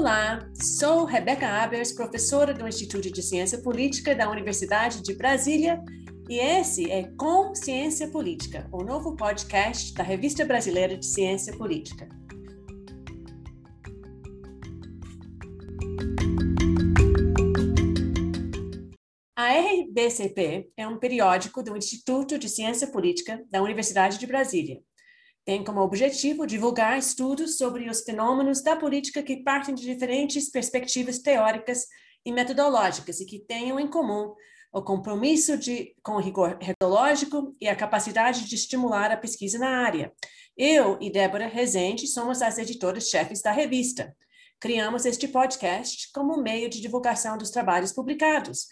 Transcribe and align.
Olá, 0.00 0.48
sou 0.54 1.04
Rebeca 1.04 1.48
Abers, 1.48 1.90
professora 1.90 2.54
do 2.54 2.68
Instituto 2.68 3.10
de 3.10 3.20
Ciência 3.20 3.60
Política 3.60 4.14
da 4.14 4.30
Universidade 4.30 5.02
de 5.02 5.12
Brasília, 5.12 5.82
e 6.28 6.38
esse 6.38 6.88
é 6.88 7.10
Consciência 7.16 8.06
Política, 8.06 8.68
o 8.70 8.84
novo 8.84 9.16
podcast 9.16 9.92
da 9.94 10.04
Revista 10.04 10.44
Brasileira 10.44 10.96
de 10.96 11.04
Ciência 11.04 11.52
Política. 11.58 12.08
A 19.34 19.50
RBCP 19.50 20.70
é 20.76 20.86
um 20.86 20.96
periódico 20.96 21.60
do 21.60 21.76
Instituto 21.76 22.38
de 22.38 22.48
Ciência 22.48 22.86
Política 22.86 23.44
da 23.50 23.60
Universidade 23.60 24.16
de 24.16 24.28
Brasília 24.28 24.80
tem 25.48 25.64
como 25.64 25.80
objetivo 25.80 26.46
divulgar 26.46 26.98
estudos 26.98 27.56
sobre 27.56 27.88
os 27.88 28.02
fenômenos 28.02 28.60
da 28.60 28.76
política 28.76 29.22
que 29.22 29.42
partem 29.42 29.74
de 29.74 29.82
diferentes 29.82 30.50
perspectivas 30.50 31.20
teóricas 31.20 31.86
e 32.22 32.30
metodológicas 32.30 33.18
e 33.18 33.24
que 33.24 33.38
tenham 33.38 33.80
em 33.80 33.88
comum 33.88 34.34
o 34.70 34.82
compromisso 34.82 35.56
de, 35.56 35.94
com 36.02 36.16
o 36.16 36.20
rigor 36.20 36.58
metodológico 36.58 37.56
e 37.58 37.66
a 37.66 37.74
capacidade 37.74 38.46
de 38.46 38.54
estimular 38.54 39.10
a 39.10 39.16
pesquisa 39.16 39.58
na 39.58 39.70
área. 39.86 40.12
Eu 40.54 40.98
e 41.00 41.10
Débora 41.10 41.46
Rezende 41.46 42.06
somos 42.06 42.42
as 42.42 42.58
editoras-chefes 42.58 43.40
da 43.40 43.50
revista. 43.50 44.14
Criamos 44.60 45.06
este 45.06 45.26
podcast 45.26 46.12
como 46.12 46.42
meio 46.42 46.68
de 46.68 46.78
divulgação 46.78 47.38
dos 47.38 47.48
trabalhos 47.48 47.90
publicados, 47.90 48.66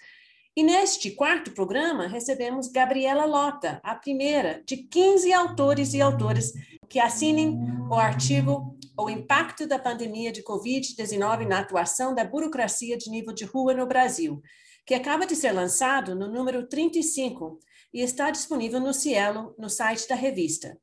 e 0.57 0.63
neste 0.63 1.11
quarto 1.11 1.53
programa, 1.53 2.07
recebemos 2.07 2.69
Gabriela 2.69 3.27
Lota, 3.27 3.79
a 3.85 3.95
primeira 3.95 4.63
de 4.67 4.79
15 4.79 5.31
autores 5.31 5.93
e 5.93 6.01
autoras 6.01 6.51
que 6.89 6.99
assinem 6.99 7.59
o 7.91 7.95
artigo 7.95 8.75
O 8.99 9.11
Impacto 9.11 9.67
da 9.67 9.79
Pandemia 9.79 10.33
de 10.33 10.43
Covid-19 10.43 11.47
na 11.47 11.59
Atuação 11.59 12.15
da 12.15 12.25
Burocracia 12.25 12.97
de 12.97 13.11
Nível 13.11 13.35
de 13.35 13.45
Rua 13.45 13.75
no 13.75 13.87
Brasil, 13.87 14.41
que 14.87 14.95
acaba 14.95 15.27
de 15.27 15.37
ser 15.37 15.53
lançado 15.53 16.15
no 16.15 16.27
número 16.27 16.67
35 16.67 17.59
e 17.93 18.01
está 18.01 18.31
disponível 18.31 18.81
no 18.81 18.95
Cielo, 18.95 19.55
no 19.59 19.69
site 19.69 20.09
da 20.09 20.15
revista. 20.15 20.79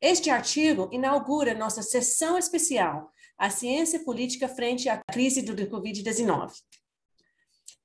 Este 0.00 0.30
artigo 0.30 0.88
inaugura 0.90 1.54
nossa 1.54 1.80
sessão 1.80 2.36
especial, 2.36 3.12
A 3.38 3.50
Ciência 3.50 4.00
Política 4.00 4.48
Frente 4.48 4.88
à 4.88 5.00
Crise 5.12 5.42
do 5.42 5.54
Covid-19. 5.54 6.50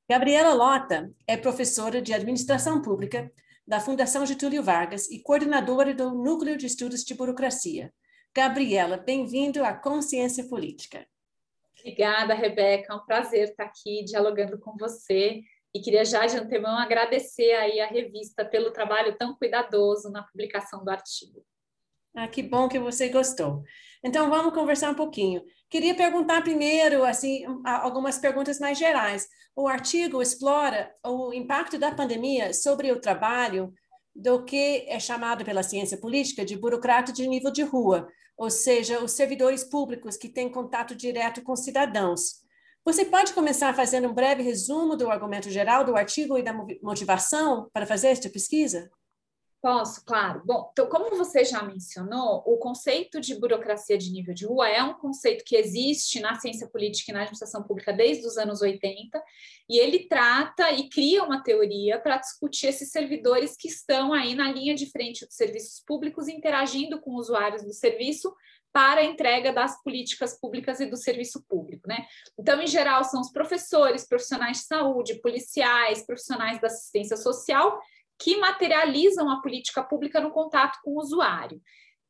Gabriela 0.09 0.53
Lota 0.53 1.13
é 1.27 1.35
professora 1.35 2.01
de 2.01 2.13
Administração 2.13 2.81
Pública 2.81 3.29
da 3.67 3.81
Fundação 3.81 4.25
Getúlio 4.25 4.63
Vargas 4.63 5.11
e 5.11 5.21
coordenadora 5.21 5.93
do 5.93 6.11
Núcleo 6.11 6.55
de 6.55 6.65
Estudos 6.65 7.03
de 7.03 7.13
Burocracia. 7.13 7.93
Gabriela, 8.33 8.95
bem-vindo 8.95 9.65
à 9.65 9.73
Consciência 9.73 10.47
Política. 10.47 11.05
Obrigada, 11.77 12.33
Rebeca. 12.33 12.93
É 12.93 12.95
um 12.95 13.05
prazer 13.05 13.49
estar 13.49 13.65
aqui 13.65 14.05
dialogando 14.05 14.57
com 14.57 14.77
você 14.77 15.41
e 15.75 15.81
queria 15.81 16.05
já 16.05 16.25
de 16.25 16.37
antemão 16.37 16.77
agradecer 16.77 17.51
aí 17.55 17.81
a 17.81 17.87
revista 17.87 18.45
pelo 18.45 18.71
trabalho 18.71 19.17
tão 19.17 19.35
cuidadoso 19.35 20.09
na 20.09 20.23
publicação 20.23 20.85
do 20.85 20.89
artigo. 20.89 21.45
Ah, 22.15 22.29
que 22.29 22.41
bom 22.41 22.69
que 22.69 22.79
você 22.79 23.09
gostou. 23.09 23.61
Então 24.03 24.29
vamos 24.29 24.53
conversar 24.53 24.91
um 24.91 24.95
pouquinho. 24.95 25.41
Queria 25.69 25.95
perguntar 25.95 26.41
primeiro, 26.41 27.03
assim, 27.03 27.43
algumas 27.65 28.17
perguntas 28.17 28.59
mais 28.59 28.77
gerais. 28.77 29.27
O 29.55 29.67
artigo 29.67 30.21
explora 30.21 30.91
o 31.05 31.33
impacto 31.33 31.77
da 31.77 31.91
pandemia 31.91 32.53
sobre 32.53 32.91
o 32.91 33.01
trabalho 33.01 33.73
do 34.15 34.43
que 34.43 34.85
é 34.87 34.99
chamado 34.99 35.45
pela 35.45 35.63
ciência 35.63 35.97
política 35.97 36.43
de 36.43 36.57
burocrata 36.57 37.11
de 37.11 37.27
nível 37.27 37.51
de 37.51 37.63
rua, 37.63 38.07
ou 38.37 38.49
seja, 38.49 39.03
os 39.03 39.11
servidores 39.11 39.63
públicos 39.63 40.17
que 40.17 40.29
têm 40.29 40.49
contato 40.49 40.95
direto 40.95 41.43
com 41.43 41.55
cidadãos. 41.55 42.45
Você 42.85 43.03
pode 43.03 43.33
começar 43.33 43.73
fazendo 43.73 44.07
um 44.07 44.13
breve 44.13 44.41
resumo 44.41 44.95
do 44.95 45.11
argumento 45.11 45.49
geral 45.49 45.83
do 45.83 45.97
artigo 45.97 46.37
e 46.37 46.43
da 46.43 46.53
motivação 46.81 47.69
para 47.73 47.85
fazer 47.85 48.07
esta 48.07 48.29
pesquisa? 48.29 48.89
Posso, 49.59 50.05
claro. 50.05 50.43
Bom, 50.45 50.69
então, 50.71 50.87
como 50.87 51.17
você 51.17 51.43
já 51.43 51.63
mencionou, 51.63 52.43
o 52.45 52.57
conceito 52.57 53.19
de 53.19 53.33
burocracia 53.33 53.97
de 53.97 54.11
nível 54.11 54.33
de 54.33 54.45
rua 54.45 54.69
é 54.69 54.83
um 54.83 54.93
conceito 54.93 55.43
que 55.43 55.55
existe 55.55 56.19
na 56.19 56.39
ciência 56.39 56.67
política 56.67 57.11
e 57.11 57.13
na 57.13 57.21
administração 57.21 57.63
pública 57.63 57.91
desde 57.91 58.25
os 58.27 58.37
anos 58.37 58.61
80, 58.61 59.21
e 59.67 59.79
ele 59.79 60.07
trata 60.07 60.71
e 60.71 60.87
cria 60.87 61.23
uma 61.23 61.41
teoria 61.41 61.99
para 61.99 62.17
discutir 62.17 62.67
esses 62.67 62.91
servidores 62.91 63.57
que 63.57 63.67
estão 63.67 64.13
aí 64.13 64.35
na 64.35 64.51
linha 64.51 64.75
de 64.75 64.91
frente 64.91 65.25
dos 65.25 65.35
serviços 65.35 65.83
públicos, 65.83 66.27
interagindo 66.27 67.01
com 67.01 67.15
usuários 67.15 67.63
do 67.63 67.73
serviço 67.73 68.31
para 68.71 69.01
a 69.01 69.05
entrega 69.05 69.51
das 69.51 69.81
políticas 69.81 70.39
públicas 70.39 70.79
e 70.79 70.85
do 70.85 70.95
serviço 70.95 71.43
público, 71.49 71.87
né? 71.87 72.05
Então, 72.37 72.61
em 72.61 72.67
geral, 72.67 73.03
são 73.03 73.21
os 73.21 73.31
professores, 73.31 74.07
profissionais 74.07 74.57
de 74.57 74.63
saúde, 74.65 75.19
policiais, 75.19 76.05
profissionais 76.05 76.61
da 76.61 76.67
assistência 76.67 77.17
social 77.17 77.81
que 78.19 78.37
materializam 78.37 79.29
a 79.29 79.41
política 79.41 79.83
pública 79.83 80.19
no 80.19 80.31
contato 80.31 80.79
com 80.83 80.91
o 80.91 80.99
usuário. 80.99 81.61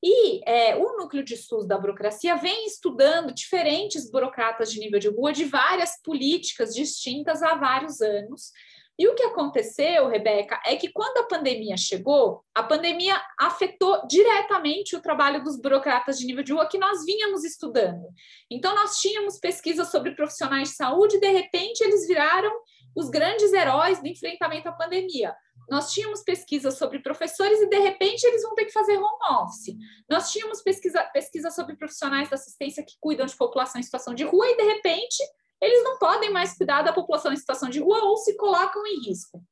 E 0.01 0.41
é, 0.47 0.75
o 0.75 0.95
núcleo 0.95 1.23
de 1.23 1.34
estudos 1.34 1.68
da 1.68 1.78
burocracia 1.78 2.35
vem 2.35 2.66
estudando 2.66 3.34
diferentes 3.34 4.09
burocratas 4.12 4.72
de 4.72 4.79
nível 4.79 5.00
de 5.00 5.09
rua 5.09 5.34
de 5.34 5.46
várias 5.46 6.01
políticas 6.03 6.73
distintas 6.73 7.41
há 7.41 7.56
vários 7.56 8.00
anos. 8.00 8.51
E 9.00 9.07
o 9.07 9.13
que 9.13 9.23
aconteceu, 9.23 10.07
Rebeca, 10.07 10.59
é 10.66 10.75
que 10.75 10.91
quando 10.91 11.17
a 11.19 11.28
pandemia 11.28 11.78
chegou, 11.78 12.44
a 12.53 12.63
pandemia 12.63 13.19
afetou 13.40 14.07
diretamente 14.07 14.96
o 14.96 15.01
trabalho 15.01 15.44
dos 15.44 15.59
burocratas 15.59 16.17
de 16.17 16.25
nível 16.25 16.44
de 16.44 16.51
rua 16.51 16.67
que 16.67 16.79
nós 16.79 17.06
vínhamos 17.06 17.44
estudando. 17.44 18.07
Então, 18.50 18.73
nós 18.73 19.00
tínhamos 19.00 19.40
pesquisas 19.40 19.91
sobre 19.91 20.16
profissionais 20.16 20.69
de 20.69 20.75
saúde, 20.75 21.17
e 21.17 21.19
de 21.19 21.29
repente 21.29 21.81
eles 21.81 22.07
viraram 22.07 22.51
os 22.96 23.09
grandes 23.09 23.53
heróis 23.53 24.01
do 24.01 24.07
enfrentamento 24.07 24.67
à 24.67 24.72
pandemia 24.72 25.35
nós 25.69 25.91
tínhamos 25.91 26.23
pesquisa 26.23 26.72
sobre 26.72 27.00
professores 27.00 27.59
e, 27.59 27.67
de 27.67 27.79
repente, 27.79 28.23
eles 28.23 28.41
vão 28.44 28.55
ter 28.55 28.66
que 28.66 28.72
fazer 28.72 28.97
home 28.97 29.41
office. 29.41 29.75
Nós 30.09 30.31
tínhamos 30.31 30.61
pesquisa, 30.61 31.03
pesquisa 31.13 31.51
sobre 31.51 31.75
profissionais 31.75 32.29
da 32.29 32.35
assistência 32.35 32.83
que 32.83 32.95
cuidam 33.00 33.25
de 33.25 33.35
população 33.35 33.79
em 33.79 33.83
situação 33.83 34.13
de 34.13 34.23
rua 34.23 34.47
e, 34.47 34.57
de 34.57 34.63
repente, 34.63 35.23
eles 35.61 35.83
não 35.83 35.97
podem 35.97 36.29
mais 36.31 36.57
cuidar 36.57 36.83
da 36.83 36.94
população 36.94 37.33
em 37.33 37.38
situação 37.38 37.69
de 37.69 37.79
rua 37.79 38.03
ou 38.03 38.17
se 38.17 38.35
colocam 38.38 38.85
em 38.85 39.07
risco. 39.07 39.44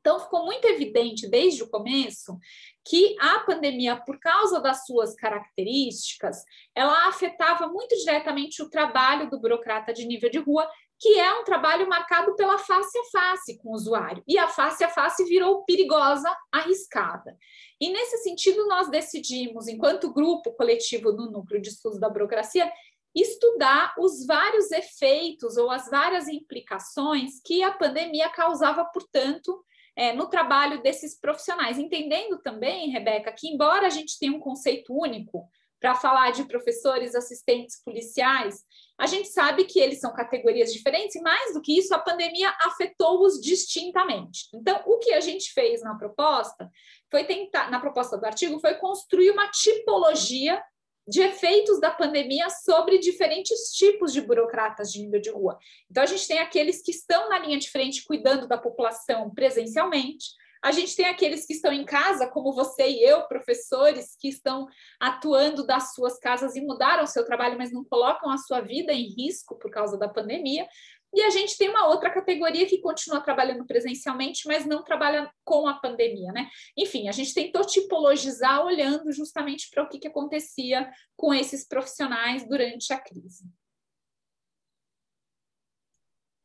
Então, 0.00 0.20
ficou 0.20 0.44
muito 0.44 0.64
evidente 0.66 1.28
desde 1.28 1.64
o 1.64 1.68
começo 1.68 2.38
que 2.84 3.16
a 3.18 3.40
pandemia, 3.40 3.96
por 3.96 4.20
causa 4.20 4.60
das 4.60 4.86
suas 4.86 5.16
características, 5.16 6.44
ela 6.76 7.08
afetava 7.08 7.66
muito 7.66 7.96
diretamente 7.96 8.62
o 8.62 8.70
trabalho 8.70 9.28
do 9.28 9.40
burocrata 9.40 9.92
de 9.92 10.06
nível 10.06 10.30
de 10.30 10.38
rua 10.38 10.70
que 10.98 11.18
é 11.18 11.32
um 11.34 11.44
trabalho 11.44 11.88
marcado 11.88 12.34
pela 12.36 12.58
face 12.58 12.98
a 12.98 13.04
face 13.04 13.58
com 13.58 13.70
o 13.70 13.74
usuário. 13.74 14.22
E 14.26 14.38
a 14.38 14.48
face 14.48 14.82
a 14.82 14.88
face 14.88 15.24
virou 15.24 15.64
perigosa, 15.64 16.34
arriscada. 16.50 17.36
E 17.80 17.90
nesse 17.90 18.18
sentido, 18.18 18.66
nós 18.66 18.88
decidimos, 18.88 19.68
enquanto 19.68 20.12
grupo 20.12 20.52
coletivo 20.52 21.12
no 21.12 21.30
Núcleo 21.30 21.60
de 21.60 21.68
Estudos 21.68 22.00
da 22.00 22.08
Burocracia, 22.08 22.70
estudar 23.14 23.94
os 23.98 24.26
vários 24.26 24.70
efeitos 24.70 25.56
ou 25.56 25.70
as 25.70 25.88
várias 25.90 26.28
implicações 26.28 27.40
que 27.44 27.62
a 27.62 27.72
pandemia 27.72 28.28
causava, 28.30 28.84
portanto, 28.84 29.62
é, 29.96 30.12
no 30.12 30.28
trabalho 30.28 30.82
desses 30.82 31.18
profissionais. 31.18 31.78
Entendendo 31.78 32.38
também, 32.42 32.90
Rebeca, 32.90 33.32
que 33.32 33.48
embora 33.48 33.86
a 33.86 33.90
gente 33.90 34.18
tenha 34.18 34.32
um 34.32 34.40
conceito 34.40 34.94
único 34.94 35.48
para 35.80 35.94
falar 35.94 36.30
de 36.30 36.44
professores, 36.44 37.14
assistentes 37.14 37.82
policiais, 37.84 38.64
a 38.98 39.06
gente 39.06 39.28
sabe 39.28 39.64
que 39.64 39.78
eles 39.78 40.00
são 40.00 40.12
categorias 40.12 40.72
diferentes 40.72 41.16
e, 41.16 41.20
mais 41.20 41.52
do 41.52 41.60
que 41.60 41.78
isso, 41.78 41.94
a 41.94 41.98
pandemia 41.98 42.52
afetou-os 42.62 43.40
distintamente. 43.40 44.48
Então, 44.54 44.82
o 44.86 44.98
que 44.98 45.12
a 45.12 45.20
gente 45.20 45.52
fez 45.52 45.82
na 45.82 45.94
proposta 45.96 46.70
foi 47.10 47.24
tentar, 47.24 47.70
na 47.70 47.78
proposta 47.78 48.16
do 48.16 48.24
artigo, 48.24 48.58
foi 48.58 48.74
construir 48.74 49.30
uma 49.30 49.48
tipologia 49.50 50.62
de 51.08 51.20
efeitos 51.20 51.78
da 51.78 51.90
pandemia 51.90 52.48
sobre 52.50 52.98
diferentes 52.98 53.70
tipos 53.72 54.12
de 54.12 54.20
burocratas 54.20 54.90
de 54.90 55.02
nível 55.02 55.20
de 55.20 55.30
rua. 55.30 55.58
Então, 55.90 56.02
a 56.02 56.06
gente 56.06 56.26
tem 56.26 56.38
aqueles 56.38 56.82
que 56.82 56.90
estão 56.90 57.28
na 57.28 57.38
linha 57.38 57.58
de 57.58 57.70
frente 57.70 58.04
cuidando 58.04 58.48
da 58.48 58.58
população 58.58 59.30
presencialmente, 59.32 60.30
a 60.66 60.72
gente 60.72 60.96
tem 60.96 61.06
aqueles 61.06 61.46
que 61.46 61.52
estão 61.52 61.72
em 61.72 61.84
casa, 61.84 62.26
como 62.26 62.52
você 62.52 62.88
e 62.88 63.00
eu, 63.00 63.22
professores, 63.28 64.16
que 64.18 64.26
estão 64.26 64.66
atuando 64.98 65.64
das 65.64 65.94
suas 65.94 66.18
casas 66.18 66.56
e 66.56 66.60
mudaram 66.60 67.04
o 67.04 67.06
seu 67.06 67.24
trabalho, 67.24 67.56
mas 67.56 67.70
não 67.70 67.84
colocam 67.84 68.28
a 68.28 68.36
sua 68.36 68.60
vida 68.60 68.92
em 68.92 69.14
risco 69.14 69.56
por 69.60 69.70
causa 69.70 69.96
da 69.96 70.08
pandemia. 70.08 70.66
E 71.14 71.22
a 71.22 71.30
gente 71.30 71.56
tem 71.56 71.70
uma 71.70 71.86
outra 71.86 72.10
categoria 72.10 72.66
que 72.66 72.80
continua 72.80 73.20
trabalhando 73.20 73.64
presencialmente, 73.64 74.48
mas 74.48 74.66
não 74.66 74.82
trabalha 74.82 75.30
com 75.44 75.68
a 75.68 75.74
pandemia, 75.74 76.32
né? 76.32 76.50
Enfim, 76.76 77.08
a 77.08 77.12
gente 77.12 77.32
tentou 77.32 77.64
tipologizar 77.64 78.66
olhando 78.66 79.12
justamente 79.12 79.70
para 79.70 79.84
o 79.84 79.88
que, 79.88 80.00
que 80.00 80.08
acontecia 80.08 80.90
com 81.16 81.32
esses 81.32 81.64
profissionais 81.64 82.44
durante 82.48 82.92
a 82.92 82.98
crise. 82.98 83.44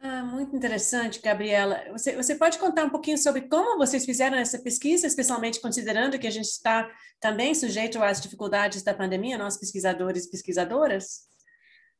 Ah, 0.03 0.23
muito 0.23 0.55
interessante, 0.55 1.21
Gabriela. 1.21 1.83
Você, 1.91 2.15
você 2.15 2.33
pode 2.33 2.57
contar 2.57 2.85
um 2.85 2.89
pouquinho 2.89 3.19
sobre 3.19 3.41
como 3.41 3.77
vocês 3.77 4.03
fizeram 4.03 4.35
essa 4.35 4.57
pesquisa, 4.57 5.05
especialmente 5.05 5.61
considerando 5.61 6.17
que 6.17 6.25
a 6.25 6.31
gente 6.31 6.47
está 6.47 6.89
também 7.19 7.53
sujeito 7.53 8.01
às 8.01 8.19
dificuldades 8.19 8.81
da 8.81 8.95
pandemia, 8.95 9.37
nós 9.37 9.57
pesquisadores 9.57 10.25
e 10.25 10.31
pesquisadoras? 10.31 11.27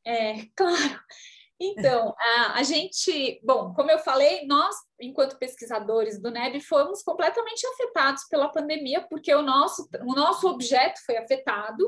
É, 0.04 0.48
claro. 0.58 1.00
Então, 1.60 2.16
a, 2.18 2.60
a, 2.60 2.64
gente, 2.64 3.40
bom, 3.44 3.72
como 3.76 3.92
eu 3.92 4.00
falei, 4.00 4.48
nós, 4.48 4.76
enquanto 5.02 5.38
pesquisadores 5.38 6.20
do 6.22 6.32
NEB, 6.32 6.60
fomos 6.62 7.04
completamente 7.04 7.66
afetados 7.68 8.24
pela 8.30 8.50
pandemia, 8.50 9.02
porque 9.02 9.34
o 9.34 9.42
nosso, 9.42 9.90
o 10.02 10.14
nosso 10.14 10.48
objeto 10.48 11.00
foi 11.06 11.18
afetado, 11.18 11.84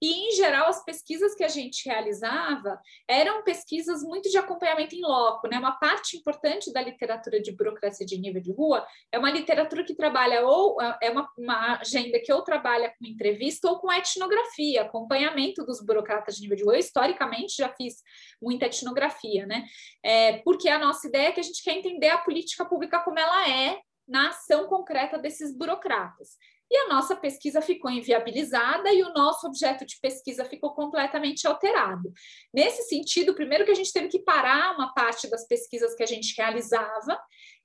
e, 0.00 0.28
em 0.28 0.32
geral, 0.32 0.68
as 0.68 0.84
pesquisas 0.84 1.34
que 1.34 1.44
a 1.44 1.48
gente 1.48 1.88
realizava 1.88 2.80
eram 3.08 3.42
pesquisas 3.42 4.02
muito 4.02 4.28
de 4.28 4.38
acompanhamento 4.38 4.94
em 4.94 5.02
loco, 5.02 5.48
né? 5.48 5.58
Uma 5.58 5.78
parte 5.78 6.16
importante 6.16 6.72
da 6.72 6.82
literatura 6.82 7.40
de 7.40 7.52
burocracia 7.52 8.06
de 8.06 8.18
nível 8.18 8.40
de 8.40 8.52
rua 8.52 8.86
é 9.10 9.18
uma 9.18 9.30
literatura 9.30 9.84
que 9.84 9.94
trabalha 9.94 10.46
ou 10.46 10.80
é 11.02 11.10
uma, 11.10 11.28
uma 11.36 11.78
agenda 11.80 12.20
que 12.20 12.32
ou 12.32 12.42
trabalha 12.42 12.92
com 12.98 13.06
entrevista 13.06 13.68
ou 13.68 13.78
com 13.78 13.92
etnografia, 13.92 14.82
acompanhamento 14.82 15.64
dos 15.64 15.80
burocratas 15.80 16.36
de 16.36 16.42
nível 16.42 16.56
de 16.56 16.64
rua. 16.64 16.74
Eu, 16.74 16.80
historicamente, 16.80 17.56
já 17.56 17.68
fiz 17.70 18.02
muita 18.40 18.66
etnografia 18.66 19.08
né? 19.46 19.64
É, 20.02 20.38
porque 20.38 20.68
a 20.68 20.78
nossa 20.78 21.06
ideia 21.08 21.28
é 21.28 21.32
que 21.32 21.40
a 21.40 21.42
gente 21.42 21.62
quer 21.62 21.76
entender 21.76 22.08
a 22.08 22.18
política 22.18 22.57
pública 22.64 23.00
como 23.00 23.18
ela 23.18 23.48
é 23.48 23.80
na 24.06 24.30
ação 24.30 24.66
concreta 24.66 25.18
desses 25.18 25.56
burocratas. 25.56 26.36
E 26.70 26.76
a 26.76 26.88
nossa 26.88 27.16
pesquisa 27.16 27.62
ficou 27.62 27.90
inviabilizada 27.90 28.92
e 28.92 29.02
o 29.02 29.12
nosso 29.14 29.46
objeto 29.46 29.86
de 29.86 29.98
pesquisa 30.00 30.44
ficou 30.44 30.74
completamente 30.74 31.46
alterado. 31.46 32.12
Nesse 32.52 32.82
sentido, 32.82 33.34
primeiro 33.34 33.64
que 33.64 33.70
a 33.70 33.74
gente 33.74 33.92
teve 33.92 34.08
que 34.08 34.18
parar 34.18 34.74
uma 34.74 34.92
parte 34.92 35.30
das 35.30 35.46
pesquisas 35.46 35.94
que 35.94 36.02
a 36.02 36.06
gente 36.06 36.34
realizava 36.36 37.18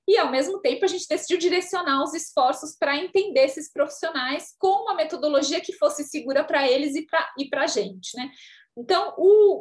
e, 0.08 0.16
ao 0.16 0.30
mesmo 0.30 0.58
tempo, 0.60 0.86
a 0.86 0.88
gente 0.88 1.06
decidiu 1.06 1.36
direcionar 1.36 2.02
os 2.02 2.14
esforços 2.14 2.76
para 2.78 2.96
entender 2.96 3.44
esses 3.44 3.70
profissionais 3.70 4.54
com 4.58 4.84
uma 4.84 4.94
metodologia 4.94 5.60
que 5.60 5.74
fosse 5.74 6.04
segura 6.04 6.42
para 6.42 6.66
eles 6.66 6.94
e 6.94 7.06
para 7.48 7.62
a 7.62 7.66
gente. 7.66 8.16
Né? 8.16 8.30
Então, 8.76 9.14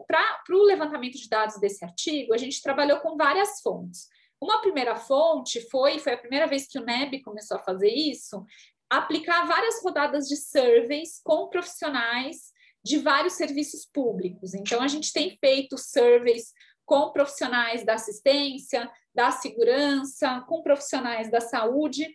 para 0.07 0.41
o 0.51 0.63
levantamento 0.63 1.17
de 1.17 1.27
dados 1.27 1.59
desse 1.59 1.83
artigo, 1.83 2.33
a 2.33 2.37
gente 2.37 2.61
trabalhou 2.61 2.99
com 2.99 3.17
várias 3.17 3.61
fontes. 3.61 4.07
Uma 4.43 4.59
primeira 4.59 4.97
fonte 4.97 5.61
foi, 5.69 5.99
foi 5.99 6.13
a 6.13 6.17
primeira 6.17 6.45
vez 6.47 6.67
que 6.67 6.77
o 6.77 6.83
NEB 6.83 7.21
começou 7.21 7.55
a 7.55 7.63
fazer 7.63 7.87
isso, 7.87 8.45
aplicar 8.89 9.47
várias 9.47 9.81
rodadas 9.81 10.27
de 10.27 10.35
surveys 10.35 11.21
com 11.23 11.47
profissionais 11.47 12.51
de 12.83 12.97
vários 12.97 13.35
serviços 13.35 13.85
públicos. 13.85 14.53
Então, 14.53 14.81
a 14.81 14.87
gente 14.89 15.13
tem 15.13 15.37
feito 15.37 15.77
surveys 15.77 16.51
com 16.85 17.13
profissionais 17.13 17.85
da 17.85 17.93
assistência, 17.93 18.91
da 19.15 19.31
segurança, 19.31 20.43
com 20.45 20.61
profissionais 20.61 21.31
da 21.31 21.39
saúde, 21.39 22.05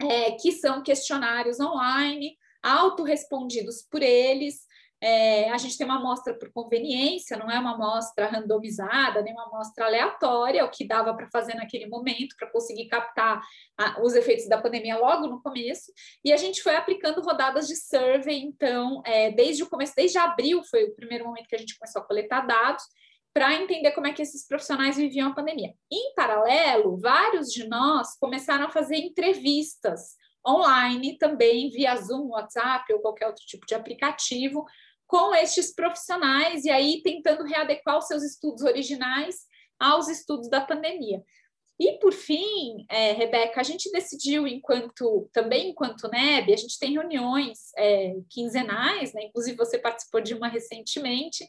é, 0.00 0.32
que 0.32 0.50
são 0.50 0.82
questionários 0.82 1.60
online, 1.60 2.38
autorrespondidos 2.62 3.82
por 3.82 4.02
eles, 4.02 4.62
é, 5.04 5.50
a 5.50 5.58
gente 5.58 5.76
tem 5.76 5.84
uma 5.84 5.98
amostra 5.98 6.32
por 6.32 6.50
conveniência, 6.50 7.36
não 7.36 7.50
é 7.50 7.58
uma 7.58 7.74
amostra 7.74 8.26
randomizada, 8.26 9.20
nem 9.20 9.34
uma 9.34 9.48
amostra 9.48 9.84
aleatória, 9.84 10.64
o 10.64 10.70
que 10.70 10.86
dava 10.86 11.12
para 11.14 11.28
fazer 11.30 11.54
naquele 11.56 11.86
momento, 11.86 12.34
para 12.38 12.50
conseguir 12.50 12.86
captar 12.86 13.42
a, 13.76 14.02
os 14.02 14.14
efeitos 14.14 14.48
da 14.48 14.56
pandemia 14.56 14.96
logo 14.96 15.26
no 15.26 15.42
começo. 15.42 15.92
E 16.24 16.32
a 16.32 16.38
gente 16.38 16.62
foi 16.62 16.74
aplicando 16.74 17.20
rodadas 17.20 17.68
de 17.68 17.76
survey, 17.76 18.40
então, 18.40 19.02
é, 19.04 19.30
desde 19.30 19.62
o 19.62 19.68
começo, 19.68 19.92
desde 19.94 20.16
abril 20.16 20.62
foi 20.64 20.84
o 20.84 20.94
primeiro 20.94 21.26
momento 21.26 21.48
que 21.48 21.56
a 21.56 21.58
gente 21.58 21.78
começou 21.78 22.00
a 22.00 22.06
coletar 22.06 22.46
dados, 22.46 22.84
para 23.34 23.52
entender 23.52 23.90
como 23.90 24.06
é 24.06 24.12
que 24.12 24.22
esses 24.22 24.46
profissionais 24.46 24.96
viviam 24.96 25.28
a 25.28 25.34
pandemia. 25.34 25.74
Em 25.92 26.14
paralelo, 26.14 26.96
vários 26.96 27.52
de 27.52 27.68
nós 27.68 28.16
começaram 28.18 28.66
a 28.66 28.70
fazer 28.70 28.96
entrevistas 28.96 30.16
online 30.46 31.18
também, 31.18 31.68
via 31.68 31.96
Zoom, 31.96 32.28
WhatsApp 32.28 32.90
ou 32.92 33.00
qualquer 33.00 33.26
outro 33.26 33.44
tipo 33.44 33.66
de 33.66 33.74
aplicativo, 33.74 34.64
com 35.14 35.32
estes 35.32 35.72
profissionais 35.72 36.64
e 36.64 36.70
aí 36.70 37.00
tentando 37.00 37.44
readequar 37.44 37.98
os 37.98 38.08
seus 38.08 38.24
estudos 38.24 38.64
originais 38.64 39.46
aos 39.78 40.08
estudos 40.08 40.50
da 40.50 40.60
pandemia. 40.60 41.22
E 41.78 42.00
por 42.00 42.12
fim, 42.12 42.84
é, 42.90 43.12
Rebeca, 43.12 43.60
a 43.60 43.62
gente 43.62 43.92
decidiu, 43.92 44.44
enquanto 44.44 45.30
também 45.32 45.70
enquanto 45.70 46.10
NEB, 46.10 46.52
a 46.52 46.56
gente 46.56 46.80
tem 46.80 46.94
reuniões 46.94 47.70
é, 47.78 48.16
quinzenais, 48.28 49.14
né? 49.14 49.22
Inclusive 49.26 49.56
você 49.56 49.78
participou 49.78 50.20
de 50.20 50.34
uma 50.34 50.48
recentemente, 50.48 51.48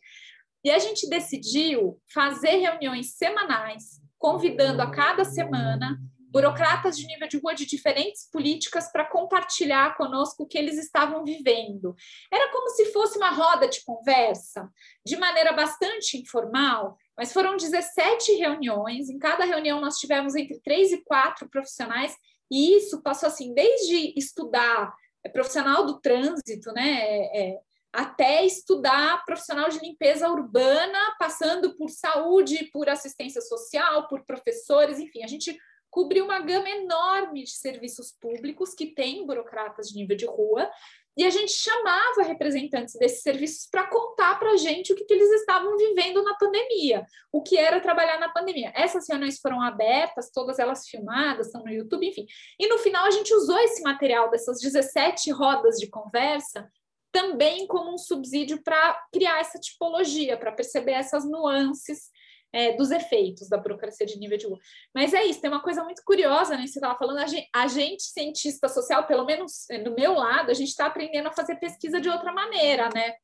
e 0.63 0.69
a 0.69 0.77
gente 0.77 1.09
decidiu 1.09 1.99
fazer 2.13 2.57
reuniões 2.57 3.15
semanais, 3.15 3.99
convidando 4.19 4.83
a 4.83 4.91
cada 4.91 5.25
semana 5.25 5.99
burocratas 6.35 6.97
de 6.97 7.07
nível 7.07 7.29
de 7.29 7.37
rua 7.37 7.55
de 7.55 7.65
diferentes 7.65 8.29
políticas 8.29 8.91
para 8.91 9.05
compartilhar 9.05 9.95
conosco 9.95 10.43
o 10.43 10.45
que 10.45 10.57
eles 10.57 10.77
estavam 10.77 11.23
vivendo. 11.23 11.95
Era 12.29 12.51
como 12.51 12.71
se 12.71 12.91
fosse 12.91 13.17
uma 13.17 13.29
roda 13.29 13.69
de 13.69 13.81
conversa, 13.85 14.69
de 15.05 15.15
maneira 15.15 15.53
bastante 15.53 16.17
informal, 16.17 16.97
mas 17.17 17.31
foram 17.31 17.55
17 17.55 18.33
reuniões. 18.33 19.09
Em 19.09 19.17
cada 19.17 19.45
reunião 19.45 19.79
nós 19.79 19.95
tivemos 19.95 20.35
entre 20.35 20.59
três 20.59 20.91
e 20.91 21.01
quatro 21.05 21.47
profissionais, 21.47 22.13
e 22.51 22.75
isso 22.75 23.01
passou 23.01 23.27
assim, 23.27 23.53
desde 23.53 24.13
estudar 24.19 24.93
é, 25.23 25.29
profissional 25.29 25.85
do 25.85 26.01
trânsito, 26.01 26.73
né? 26.73 26.99
É, 26.99 27.43
é 27.43 27.59
até 27.93 28.43
estudar 28.43 29.23
profissional 29.23 29.69
de 29.69 29.79
limpeza 29.79 30.27
urbana, 30.27 30.99
passando 31.17 31.77
por 31.77 31.89
saúde, 31.89 32.69
por 32.73 32.89
assistência 32.89 33.39
social, 33.39 34.09
por 34.09 34.25
professores, 34.25 34.99
enfim, 34.99 35.23
a 35.23 35.27
gente 35.27 35.57
cobrir 35.95 36.21
uma 36.21 36.41
gama 36.41 36.69
enorme 36.69 37.45
de 37.45 37.51
serviços 37.51 38.11
públicos 38.19 38.73
que 38.73 38.87
tem 38.87 39.25
burocratas 39.25 39.87
de 39.87 39.95
nível 39.95 40.17
de 40.17 40.25
rua, 40.25 40.69
e 41.17 41.23
a 41.23 41.29
gente 41.29 41.53
chamava 41.53 42.23
representantes 42.23 42.95
desses 42.95 43.21
serviços 43.21 43.69
para 43.71 43.87
contar 43.87 44.37
para 44.37 44.51
a 44.51 44.57
gente 44.57 44.91
o 44.91 44.95
que, 44.97 45.05
que, 45.05 45.13
eles 45.13 45.31
estavam 45.31 45.77
vivendo 45.77 46.21
na 46.21 46.35
pandemia, 46.35 47.05
o 47.31 47.41
que 47.41 47.57
era 47.57 47.79
trabalhar 47.79 48.19
na 48.19 48.27
pandemia. 48.27 48.73
Essas 48.75 49.07
reuniões 49.07 49.39
foram 49.39 49.61
abertas, 49.61 50.29
todas 50.33 50.59
elas 50.59 50.85
filmadas, 50.89 51.45
estão 51.45 51.63
no 51.63 51.71
YouTube, 51.71 52.05
enfim. 52.05 52.25
E 52.59 52.67
no 52.67 52.77
final 52.79 53.05
a 53.05 53.11
gente 53.11 53.33
usou 53.33 53.57
esse 53.59 53.81
material 53.81 54.29
dessas 54.29 54.59
17 54.59 55.31
rodas 55.31 55.77
de 55.77 55.87
conversa 55.87 56.69
também 57.09 57.65
como 57.67 57.93
um 57.93 57.97
subsídio 57.97 58.61
para 58.61 59.01
criar 59.13 59.39
essa 59.39 59.57
tipologia, 59.57 60.35
para 60.35 60.51
perceber 60.51 60.91
essas 60.91 61.23
nuances 61.23 62.09
é, 62.55 62.71
dos 62.71 62.89
efeitos 62.89 63.49
da 63.49 63.57
burocracia 63.57 64.05
de 64.05 64.17
nível 64.17 64.37
de 64.37 64.47
rua. 64.47 64.57
Mas 64.93 65.13
é 65.13 65.25
isso, 65.25 65.41
tem 65.41 65.49
uma 65.49 65.61
coisa 65.61 65.83
muito 65.83 66.01
curiosa, 66.05 66.55
né? 66.55 66.65
Você 66.65 66.79
estava 66.79 66.97
falando, 66.97 67.17
a 67.17 67.27
gente, 67.27 67.49
a 67.53 67.67
gente, 67.67 68.03
cientista 68.03 68.69
social, 68.69 69.05
pelo 69.05 69.25
menos 69.25 69.65
do 69.83 69.93
meu 69.93 70.13
lado, 70.13 70.51
a 70.51 70.53
gente 70.53 70.69
está 70.69 70.85
aprendendo 70.85 71.27
a 71.27 71.33
fazer 71.33 71.57
pesquisa 71.57 71.99
de 71.99 72.07
outra 72.07 72.31
maneira, 72.31 72.89
né? 72.95 73.15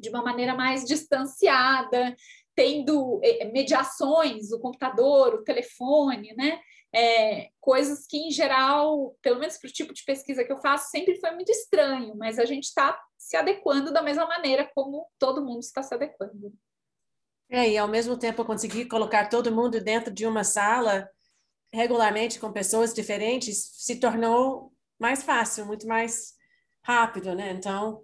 De 0.00 0.08
uma 0.08 0.22
maneira 0.22 0.54
mais 0.54 0.86
distanciada, 0.86 2.16
tendo 2.54 3.20
é, 3.22 3.44
mediações, 3.44 4.50
o 4.50 4.58
computador, 4.58 5.34
o 5.34 5.44
telefone, 5.44 6.34
né? 6.34 6.58
É, 6.96 7.50
coisas 7.60 8.06
que, 8.06 8.16
em 8.16 8.30
geral, 8.30 9.14
pelo 9.20 9.40
menos 9.40 9.58
para 9.58 9.68
o 9.68 9.72
tipo 9.72 9.92
de 9.92 10.02
pesquisa 10.04 10.42
que 10.42 10.52
eu 10.52 10.58
faço, 10.62 10.90
sempre 10.90 11.20
foi 11.20 11.32
muito 11.32 11.50
estranho, 11.50 12.16
mas 12.16 12.38
a 12.38 12.46
gente 12.46 12.64
está 12.64 12.98
se 13.18 13.36
adequando 13.36 13.92
da 13.92 14.00
mesma 14.00 14.26
maneira 14.26 14.70
como 14.74 15.06
todo 15.18 15.44
mundo 15.44 15.60
está 15.60 15.82
se 15.82 15.92
adequando. 15.92 16.50
É, 17.50 17.70
e 17.70 17.78
ao 17.78 17.88
mesmo 17.88 18.16
tempo 18.16 18.44
conseguir 18.44 18.86
colocar 18.86 19.28
todo 19.28 19.54
mundo 19.54 19.80
dentro 19.80 20.12
de 20.12 20.26
uma 20.26 20.44
sala 20.44 21.08
regularmente 21.72 22.38
com 22.38 22.52
pessoas 22.52 22.94
diferentes 22.94 23.70
se 23.76 23.96
tornou 23.96 24.72
mais 24.98 25.22
fácil, 25.22 25.66
muito 25.66 25.86
mais 25.86 26.34
rápido, 26.82 27.34
né? 27.34 27.50
Então, 27.50 28.00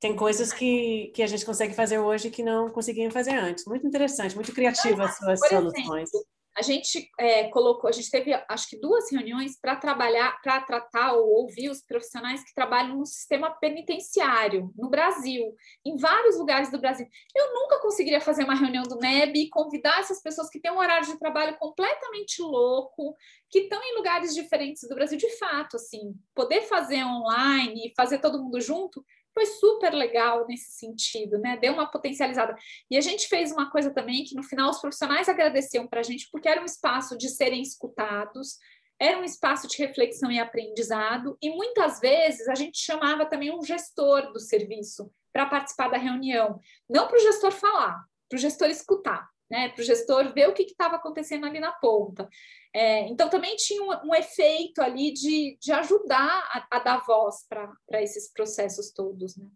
tem 0.00 0.14
coisas 0.14 0.52
que, 0.52 1.12
que 1.14 1.22
a 1.22 1.26
gente 1.26 1.46
consegue 1.46 1.74
fazer 1.74 1.98
hoje 1.98 2.30
que 2.30 2.42
não 2.42 2.68
conseguíamos 2.68 3.14
fazer 3.14 3.34
antes. 3.34 3.64
Muito 3.64 3.86
interessante, 3.86 4.34
muito 4.34 4.52
criativa 4.52 5.04
as 5.04 5.16
suas 5.16 5.40
soluções. 5.48 6.12
Exemplo, 6.12 6.28
a 6.56 6.62
gente 6.62 7.10
é, 7.18 7.48
colocou, 7.48 7.88
a 7.88 7.92
gente 7.92 8.10
teve 8.10 8.32
acho 8.48 8.68
que 8.68 8.78
duas 8.78 9.10
reuniões 9.10 9.58
para 9.60 9.74
trabalhar, 9.74 10.40
para 10.40 10.60
tratar 10.60 11.12
ou 11.14 11.28
ouvir 11.42 11.68
os 11.68 11.82
profissionais 11.82 12.44
que 12.44 12.54
trabalham 12.54 12.96
no 12.96 13.06
sistema 13.06 13.50
penitenciário 13.50 14.72
no 14.76 14.88
Brasil, 14.88 15.54
em 15.84 15.96
vários 15.96 16.38
lugares 16.38 16.70
do 16.70 16.80
Brasil. 16.80 17.06
Eu 17.34 17.52
nunca 17.54 17.80
conseguiria 17.80 18.20
fazer 18.20 18.44
uma 18.44 18.54
reunião 18.54 18.84
do 18.84 18.98
NEB 18.98 19.36
e 19.36 19.50
convidar 19.50 19.98
essas 19.98 20.22
pessoas 20.22 20.48
que 20.48 20.60
têm 20.60 20.70
um 20.70 20.78
horário 20.78 21.06
de 21.06 21.18
trabalho 21.18 21.56
completamente 21.58 22.40
louco, 22.40 23.16
que 23.50 23.60
estão 23.60 23.82
em 23.82 23.96
lugares 23.96 24.34
diferentes 24.34 24.88
do 24.88 24.94
Brasil, 24.94 25.18
de 25.18 25.30
fato, 25.36 25.76
assim, 25.76 26.14
poder 26.34 26.62
fazer 26.62 27.04
online 27.04 27.92
fazer 27.96 28.18
todo 28.18 28.42
mundo 28.42 28.60
junto 28.60 29.04
foi 29.34 29.44
super 29.46 29.92
legal 29.92 30.46
nesse 30.46 30.78
sentido, 30.78 31.38
né? 31.38 31.56
Deu 31.56 31.72
uma 31.72 31.90
potencializada. 31.90 32.56
E 32.90 32.96
a 32.96 33.00
gente 33.00 33.28
fez 33.28 33.50
uma 33.50 33.70
coisa 33.70 33.90
também 33.92 34.24
que 34.24 34.36
no 34.36 34.42
final 34.42 34.70
os 34.70 34.80
profissionais 34.80 35.28
agradeciam 35.28 35.86
para 35.86 36.00
a 36.00 36.02
gente, 36.02 36.28
porque 36.30 36.48
era 36.48 36.62
um 36.62 36.64
espaço 36.64 37.18
de 37.18 37.28
serem 37.28 37.60
escutados, 37.60 38.56
era 38.98 39.18
um 39.18 39.24
espaço 39.24 39.66
de 39.66 39.76
reflexão 39.76 40.30
e 40.30 40.38
aprendizado, 40.38 41.36
e 41.42 41.50
muitas 41.50 41.98
vezes 41.98 42.48
a 42.48 42.54
gente 42.54 42.78
chamava 42.78 43.26
também 43.26 43.52
um 43.52 43.62
gestor 43.62 44.32
do 44.32 44.38
serviço 44.38 45.10
para 45.32 45.46
participar 45.46 45.88
da 45.88 45.98
reunião, 45.98 46.60
não 46.88 47.08
para 47.08 47.16
o 47.16 47.22
gestor 47.22 47.50
falar, 47.50 48.04
para 48.28 48.36
o 48.36 48.40
gestor 48.40 48.68
escutar 48.68 49.33
né, 49.50 49.68
para 49.68 49.80
o 49.80 49.84
gestor 49.84 50.32
ver 50.32 50.48
o 50.48 50.54
que 50.54 50.62
estava 50.62 50.96
acontecendo 50.96 51.46
ali 51.46 51.60
na 51.60 51.72
ponta. 51.72 52.28
É, 52.74 53.06
então, 53.08 53.30
também 53.30 53.54
tinha 53.56 53.82
um, 53.82 54.10
um, 54.10 54.14
efeito 54.14 54.80
ali 54.80 55.12
de, 55.12 55.56
de 55.60 55.72
ajudar 55.72 56.42
a, 56.50 56.76
a 56.76 56.78
dar 56.80 57.04
voz 57.04 57.46
para 57.48 58.02
esses 58.02 58.32
processos 58.32 58.90
todos. 58.90 59.36
Né? 59.36 59.46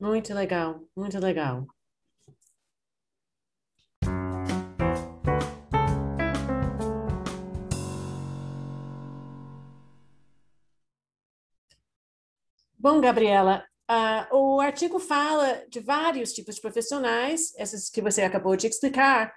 Muito 0.00 0.32
legal, 0.32 0.82
muito 0.96 1.18
legal. 1.18 1.66
Bom, 12.78 13.00
Gabriela, 13.00 13.64
uh, 13.90 14.36
o 14.36 14.60
artigo 14.60 14.98
fala 14.98 15.64
de 15.68 15.80
vários 15.80 16.32
tipos 16.32 16.56
de 16.56 16.60
profissionais, 16.60 17.52
esses 17.56 17.90
que 17.90 18.02
você 18.02 18.22
acabou 18.22 18.56
de 18.56 18.66
explicar. 18.66 19.32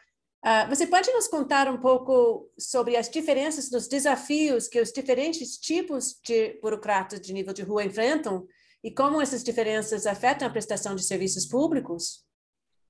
Uh, 0.46 0.70
você 0.70 0.86
pode 0.86 1.12
nos 1.12 1.28
contar 1.28 1.68
um 1.68 1.80
pouco 1.80 2.50
sobre 2.58 2.96
as 2.96 3.10
diferenças 3.10 3.70
dos 3.70 3.88
desafios 3.88 4.68
que 4.68 4.80
os 4.80 4.92
diferentes 4.92 5.58
tipos 5.58 6.20
de 6.24 6.60
burocratas 6.62 7.20
de 7.20 7.34
nível 7.34 7.54
de 7.54 7.64
rua 7.64 7.84
enfrentam 7.84 8.46
e 8.84 8.92
como 8.92 9.20
essas 9.20 9.44
diferenças 9.44 10.06
afetam 10.06 10.48
a 10.48 10.52
prestação 10.52 10.96
de 10.96 11.04
serviços 11.04 11.46
públicos? 11.46 12.27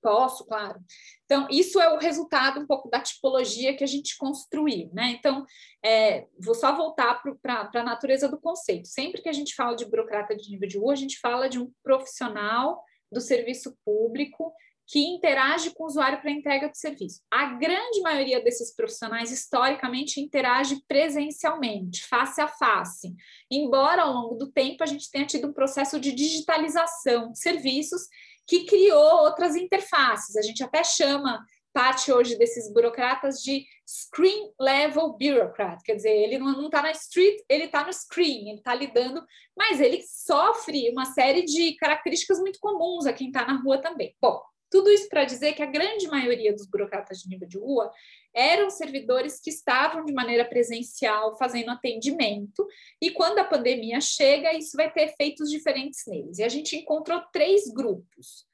Posso, 0.01 0.45
claro. 0.45 0.79
Então, 1.25 1.47
isso 1.49 1.79
é 1.81 1.93
o 1.93 1.97
resultado 1.97 2.59
um 2.59 2.67
pouco 2.67 2.89
da 2.89 3.01
tipologia 3.01 3.75
que 3.75 3.83
a 3.83 3.87
gente 3.87 4.15
construiu, 4.17 4.89
né? 4.93 5.15
Então, 5.17 5.45
é, 5.83 6.27
vou 6.39 6.55
só 6.55 6.75
voltar 6.75 7.21
para 7.41 7.69
a 7.73 7.83
natureza 7.83 8.29
do 8.29 8.39
conceito. 8.39 8.87
Sempre 8.87 9.21
que 9.21 9.29
a 9.29 9.33
gente 9.33 9.55
fala 9.55 9.75
de 9.75 9.85
burocrata 9.85 10.35
de 10.35 10.49
nível 10.49 10.67
de 10.67 10.77
rua, 10.77 10.93
a 10.93 10.97
gente 10.97 11.19
fala 11.19 11.49
de 11.49 11.59
um 11.59 11.71
profissional 11.83 12.83
do 13.11 13.19
serviço 13.19 13.75
público 13.83 14.53
que 14.89 14.99
interage 14.99 15.71
com 15.71 15.83
o 15.83 15.87
usuário 15.87 16.21
para 16.21 16.31
entrega 16.31 16.69
de 16.69 16.79
serviço. 16.79 17.21
A 17.29 17.53
grande 17.55 17.99
maioria 18.01 18.41
desses 18.41 18.73
profissionais, 18.73 19.31
historicamente, 19.31 20.21
interage 20.21 20.81
presencialmente, 20.87 22.05
face 22.05 22.39
a 22.39 22.47
face, 22.47 23.13
embora 23.51 24.03
ao 24.03 24.13
longo 24.13 24.35
do 24.35 24.49
tempo 24.49 24.83
a 24.83 24.85
gente 24.85 25.11
tenha 25.11 25.25
tido 25.25 25.49
um 25.49 25.53
processo 25.53 25.99
de 25.99 26.13
digitalização 26.13 27.33
de 27.33 27.39
serviços 27.39 28.03
que 28.47 28.65
criou 28.65 29.23
outras 29.23 29.55
interfaces. 29.55 30.35
A 30.35 30.41
gente 30.41 30.63
até 30.63 30.83
chama 30.83 31.45
parte 31.73 32.11
hoje 32.11 32.35
desses 32.39 32.73
burocratas 32.73 33.43
de 33.43 33.63
screen 33.85 34.51
level 34.59 35.13
bureaucrat, 35.13 35.79
quer 35.83 35.95
dizer, 35.95 36.09
ele 36.09 36.39
não 36.39 36.65
está 36.65 36.81
na 36.81 36.89
street, 36.89 37.39
ele 37.47 37.65
está 37.65 37.85
no 37.85 37.93
screen, 37.93 38.49
ele 38.49 38.57
está 38.57 38.73
lidando, 38.73 39.23
mas 39.55 39.79
ele 39.79 40.01
sofre 40.01 40.89
uma 40.89 41.05
série 41.05 41.43
de 41.43 41.75
características 41.75 42.39
muito 42.39 42.57
comuns 42.59 43.05
a 43.05 43.13
quem 43.13 43.27
está 43.27 43.45
na 43.45 43.61
rua 43.61 43.77
também. 43.77 44.15
Bom, 44.19 44.41
tudo 44.69 44.89
isso 44.91 45.07
para 45.09 45.23
dizer 45.23 45.53
que 45.53 45.63
a 45.63 45.67
grande 45.67 46.07
maioria 46.07 46.53
dos 46.53 46.65
burocratas 46.65 47.19
de 47.19 47.29
nível 47.29 47.47
de 47.47 47.57
rua 47.57 47.91
eram 48.33 48.69
servidores 48.69 49.39
que 49.39 49.49
estavam 49.49 50.03
de 50.03 50.13
maneira 50.13 50.45
presencial 50.45 51.37
fazendo 51.37 51.71
atendimento, 51.71 52.67
e 53.01 53.11
quando 53.11 53.39
a 53.39 53.43
pandemia 53.43 53.99
chega, 54.01 54.53
isso 54.53 54.75
vai 54.75 54.91
ter 54.91 55.03
efeitos 55.03 55.49
diferentes 55.49 56.03
neles. 56.05 56.37
E 56.37 56.43
a 56.43 56.49
gente 56.49 56.75
encontrou 56.75 57.21
três 57.31 57.67
grupos. 57.67 58.45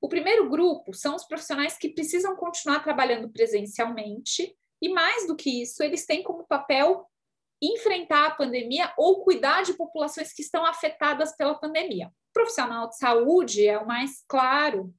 O 0.00 0.08
primeiro 0.08 0.48
grupo 0.48 0.94
são 0.94 1.14
os 1.14 1.24
profissionais 1.24 1.76
que 1.76 1.90
precisam 1.90 2.34
continuar 2.36 2.82
trabalhando 2.82 3.30
presencialmente, 3.30 4.54
e 4.82 4.88
mais 4.88 5.26
do 5.26 5.36
que 5.36 5.62
isso, 5.62 5.82
eles 5.82 6.06
têm 6.06 6.22
como 6.22 6.46
papel 6.46 7.06
enfrentar 7.62 8.26
a 8.26 8.34
pandemia 8.34 8.92
ou 8.96 9.22
cuidar 9.22 9.62
de 9.62 9.74
populações 9.74 10.32
que 10.32 10.40
estão 10.40 10.64
afetadas 10.64 11.36
pela 11.36 11.54
pandemia. 11.54 12.08
O 12.08 12.32
profissional 12.32 12.88
de 12.88 12.96
saúde 12.96 13.66
é 13.66 13.78
o 13.78 13.86
mais 13.86 14.24
claro 14.26 14.94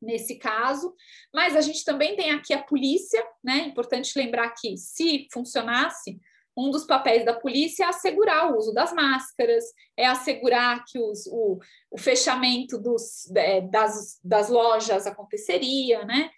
nesse 0.00 0.36
caso, 0.38 0.94
mas 1.34 1.56
a 1.56 1.60
gente 1.60 1.84
também 1.84 2.16
tem 2.16 2.30
aqui 2.30 2.54
a 2.54 2.62
polícia, 2.62 3.22
né? 3.42 3.66
Importante 3.66 4.18
lembrar 4.18 4.50
que 4.50 4.76
se 4.76 5.26
funcionasse, 5.32 6.20
um 6.56 6.70
dos 6.70 6.84
papéis 6.84 7.24
da 7.24 7.34
polícia 7.34 7.84
é 7.84 7.86
assegurar 7.86 8.50
o 8.50 8.56
uso 8.56 8.72
das 8.72 8.92
máscaras, 8.92 9.64
é 9.96 10.06
assegurar 10.06 10.84
que 10.86 10.98
os, 10.98 11.24
o, 11.28 11.60
o 11.88 11.96
fechamento 11.96 12.76
dos, 12.76 13.30
é, 13.36 13.60
das, 13.60 14.18
das 14.24 14.48
lojas 14.48 15.06
aconteceria, 15.06 16.04
né? 16.04 16.30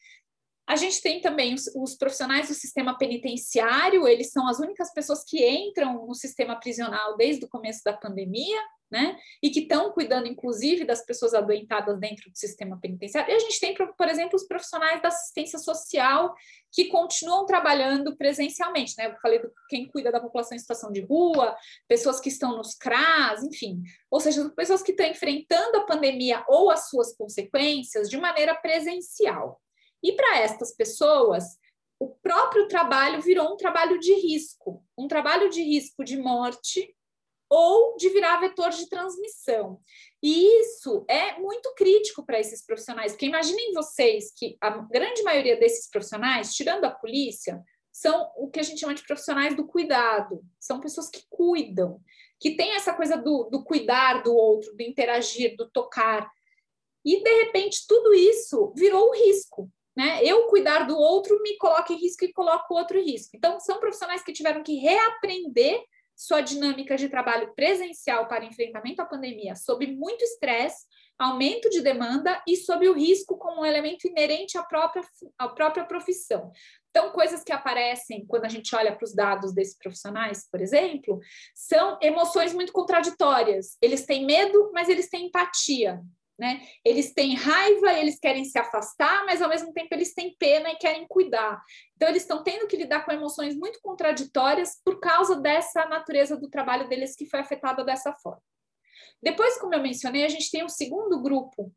A 0.70 0.76
gente 0.76 1.02
tem 1.02 1.20
também 1.20 1.52
os, 1.52 1.66
os, 1.74 1.96
profissionais 1.96 2.46
do 2.46 2.54
sistema 2.54 2.96
penitenciário, 2.96 4.06
eles 4.06 4.30
são 4.30 4.46
as 4.46 4.60
únicas 4.60 4.94
pessoas 4.94 5.24
que 5.24 5.44
entram 5.44 6.06
no 6.06 6.14
sistema 6.14 6.54
prisional 6.60 7.16
desde 7.16 7.44
o 7.44 7.48
começo 7.48 7.82
da 7.84 7.92
pandemia, 7.92 8.56
né? 8.88 9.18
E 9.42 9.50
que 9.50 9.62
estão 9.62 9.90
cuidando, 9.90 10.28
inclusive, 10.28 10.84
das 10.84 11.04
pessoas 11.04 11.34
adoentadas 11.34 11.98
dentro 11.98 12.30
do 12.30 12.38
sistema 12.38 12.78
penitenciário. 12.80 13.32
E 13.32 13.34
a 13.34 13.38
gente 13.40 13.58
tem, 13.58 13.74
por 13.74 14.06
exemplo, 14.06 14.36
os 14.36 14.46
profissionais 14.46 15.02
da 15.02 15.08
assistência 15.08 15.58
social 15.58 16.32
que 16.70 16.84
continuam 16.84 17.46
trabalhando 17.46 18.16
presencialmente, 18.16 18.94
né? 18.96 19.08
Eu 19.08 19.16
falei 19.20 19.40
do 19.40 19.52
quem 19.68 19.88
cuida 19.88 20.12
da 20.12 20.20
população 20.20 20.54
em 20.54 20.60
situação 20.60 20.92
de 20.92 21.00
rua, 21.00 21.52
pessoas 21.88 22.20
que 22.20 22.28
estão 22.28 22.56
nos 22.56 22.76
CRAS, 22.76 23.42
enfim, 23.42 23.82
ou 24.08 24.20
seja, 24.20 24.48
pessoas 24.50 24.84
que 24.84 24.92
estão 24.92 25.06
enfrentando 25.06 25.78
a 25.78 25.84
pandemia 25.84 26.44
ou 26.46 26.70
as 26.70 26.88
suas 26.88 27.12
consequências 27.16 28.08
de 28.08 28.16
maneira 28.16 28.54
presencial. 28.54 29.60
E 30.02 30.12
para 30.12 30.38
estas 30.38 30.74
pessoas, 30.74 31.44
o 31.98 32.08
próprio 32.08 32.66
trabalho 32.66 33.20
virou 33.20 33.52
um 33.52 33.56
trabalho 33.56 33.98
de 33.98 34.14
risco, 34.14 34.82
um 34.96 35.06
trabalho 35.06 35.50
de 35.50 35.62
risco 35.62 36.02
de 36.02 36.16
morte 36.16 36.94
ou 37.50 37.96
de 37.96 38.08
virar 38.08 38.40
vetor 38.40 38.70
de 38.70 38.88
transmissão. 38.88 39.80
E 40.22 40.60
isso 40.60 41.04
é 41.08 41.38
muito 41.38 41.74
crítico 41.74 42.24
para 42.24 42.38
esses 42.38 42.64
profissionais, 42.64 43.12
porque 43.12 43.26
imaginem 43.26 43.74
vocês 43.74 44.32
que 44.34 44.56
a 44.60 44.70
grande 44.70 45.22
maioria 45.22 45.58
desses 45.58 45.90
profissionais, 45.90 46.54
tirando 46.54 46.84
a 46.84 46.90
polícia, 46.90 47.62
são 47.92 48.30
o 48.36 48.48
que 48.48 48.60
a 48.60 48.62
gente 48.62 48.80
chama 48.80 48.94
de 48.94 49.04
profissionais 49.04 49.54
do 49.54 49.66
cuidado, 49.66 50.42
são 50.60 50.80
pessoas 50.80 51.10
que 51.10 51.24
cuidam, 51.28 52.00
que 52.38 52.56
têm 52.56 52.76
essa 52.76 52.94
coisa 52.94 53.16
do, 53.16 53.48
do 53.50 53.64
cuidar 53.64 54.22
do 54.22 54.34
outro, 54.34 54.74
do 54.74 54.82
interagir, 54.82 55.56
do 55.56 55.68
tocar. 55.68 56.30
E, 57.04 57.22
de 57.22 57.44
repente, 57.44 57.84
tudo 57.86 58.14
isso 58.14 58.72
virou 58.76 59.10
um 59.10 59.12
risco 59.12 59.70
né? 60.00 60.24
Eu 60.24 60.46
cuidar 60.46 60.86
do 60.86 60.96
outro 60.96 61.38
me 61.42 61.58
coloca 61.58 61.92
em 61.92 61.96
risco 61.96 62.24
e 62.24 62.32
coloco 62.32 62.72
o 62.72 62.78
outro 62.78 62.96
em 62.96 63.04
risco. 63.04 63.36
Então, 63.36 63.60
são 63.60 63.78
profissionais 63.78 64.22
que 64.22 64.32
tiveram 64.32 64.62
que 64.62 64.76
reaprender 64.76 65.78
sua 66.16 66.40
dinâmica 66.40 66.96
de 66.96 67.10
trabalho 67.10 67.52
presencial 67.54 68.26
para 68.26 68.46
enfrentamento 68.46 69.02
à 69.02 69.04
pandemia 69.04 69.54
sob 69.54 69.86
muito 69.86 70.24
estresse, 70.24 70.86
aumento 71.18 71.68
de 71.68 71.82
demanda 71.82 72.42
e 72.48 72.56
sob 72.56 72.88
o 72.88 72.94
risco 72.94 73.36
como 73.36 73.60
um 73.60 73.64
elemento 73.66 74.08
inerente 74.08 74.56
à 74.56 74.62
própria, 74.62 75.02
à 75.38 75.48
própria 75.48 75.84
profissão. 75.84 76.50
Então, 76.88 77.12
coisas 77.12 77.44
que 77.44 77.52
aparecem 77.52 78.24
quando 78.26 78.46
a 78.46 78.48
gente 78.48 78.74
olha 78.74 78.96
para 78.96 79.04
os 79.04 79.14
dados 79.14 79.52
desses 79.52 79.76
profissionais, 79.76 80.48
por 80.50 80.62
exemplo, 80.62 81.20
são 81.54 81.98
emoções 82.00 82.54
muito 82.54 82.72
contraditórias. 82.72 83.76
Eles 83.82 84.06
têm 84.06 84.24
medo, 84.24 84.70
mas 84.72 84.88
eles 84.88 85.10
têm 85.10 85.26
empatia. 85.26 86.00
Né? 86.40 86.62
Eles 86.82 87.12
têm 87.12 87.34
raiva, 87.34 87.92
eles 87.98 88.18
querem 88.18 88.46
se 88.46 88.58
afastar, 88.58 89.26
mas 89.26 89.42
ao 89.42 89.48
mesmo 89.50 89.74
tempo 89.74 89.88
eles 89.90 90.14
têm 90.14 90.34
pena 90.38 90.70
e 90.70 90.76
querem 90.76 91.06
cuidar. 91.06 91.62
Então, 91.94 92.08
eles 92.08 92.22
estão 92.22 92.42
tendo 92.42 92.66
que 92.66 92.78
lidar 92.78 93.04
com 93.04 93.12
emoções 93.12 93.54
muito 93.54 93.78
contraditórias 93.82 94.80
por 94.82 94.98
causa 95.00 95.38
dessa 95.38 95.84
natureza 95.84 96.38
do 96.38 96.48
trabalho 96.48 96.88
deles 96.88 97.14
que 97.14 97.26
foi 97.26 97.40
afetada 97.40 97.84
dessa 97.84 98.14
forma. 98.14 98.40
Depois, 99.22 99.58
como 99.58 99.74
eu 99.74 99.82
mencionei, 99.82 100.24
a 100.24 100.28
gente 100.28 100.50
tem 100.50 100.64
um 100.64 100.68
segundo 100.68 101.20
grupo 101.20 101.70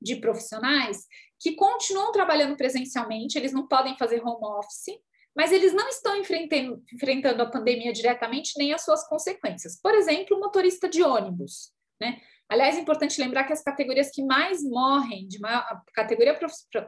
de 0.00 0.14
profissionais 0.14 1.04
que 1.40 1.56
continuam 1.56 2.12
trabalhando 2.12 2.56
presencialmente, 2.56 3.36
eles 3.36 3.52
não 3.52 3.66
podem 3.66 3.98
fazer 3.98 4.22
home 4.24 4.46
office, 4.56 5.00
mas 5.34 5.50
eles 5.50 5.72
não 5.72 5.88
estão 5.88 6.14
enfrentando, 6.14 6.80
enfrentando 6.94 7.42
a 7.42 7.50
pandemia 7.50 7.92
diretamente 7.92 8.52
nem 8.56 8.72
as 8.72 8.84
suas 8.84 9.04
consequências. 9.08 9.80
Por 9.82 9.94
exemplo, 9.94 10.36
o 10.36 10.40
motorista 10.40 10.88
de 10.88 11.02
ônibus. 11.02 11.72
Né? 12.00 12.20
Aliás, 12.50 12.76
é 12.76 12.80
importante 12.80 13.20
lembrar 13.20 13.44
que 13.44 13.52
as 13.52 13.62
categorias 13.62 14.10
que 14.10 14.24
mais 14.24 14.60
morrem, 14.64 15.28
de 15.28 15.38
maior, 15.38 15.64
categoria, 15.94 16.36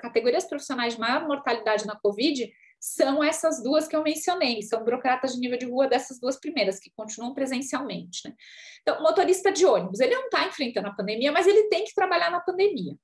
categorias 0.01 0.45
profissionais 0.45 0.95
de 0.95 1.01
maior 1.01 1.25
mortalidade 1.29 1.87
na 1.87 1.95
Covid, 1.95 2.53
são 2.81 3.23
essas 3.23 3.63
duas 3.63 3.87
que 3.87 3.95
eu 3.95 4.03
mencionei, 4.03 4.61
são 4.63 4.83
burocratas 4.83 5.35
de 5.35 5.39
nível 5.39 5.57
de 5.57 5.67
rua 5.67 5.87
dessas 5.87 6.19
duas 6.19 6.37
primeiras, 6.41 6.81
que 6.81 6.91
continuam 6.97 7.33
presencialmente. 7.33 8.29
Né? 8.29 8.35
Então, 8.81 9.01
motorista 9.01 9.53
de 9.53 9.65
ônibus, 9.65 10.01
ele 10.01 10.17
não 10.17 10.25
está 10.25 10.45
enfrentando 10.49 10.89
a 10.89 10.95
pandemia, 10.95 11.31
mas 11.31 11.47
ele 11.47 11.69
tem 11.69 11.85
que 11.85 11.95
trabalhar 11.95 12.31
na 12.33 12.41
pandemia. 12.41 12.97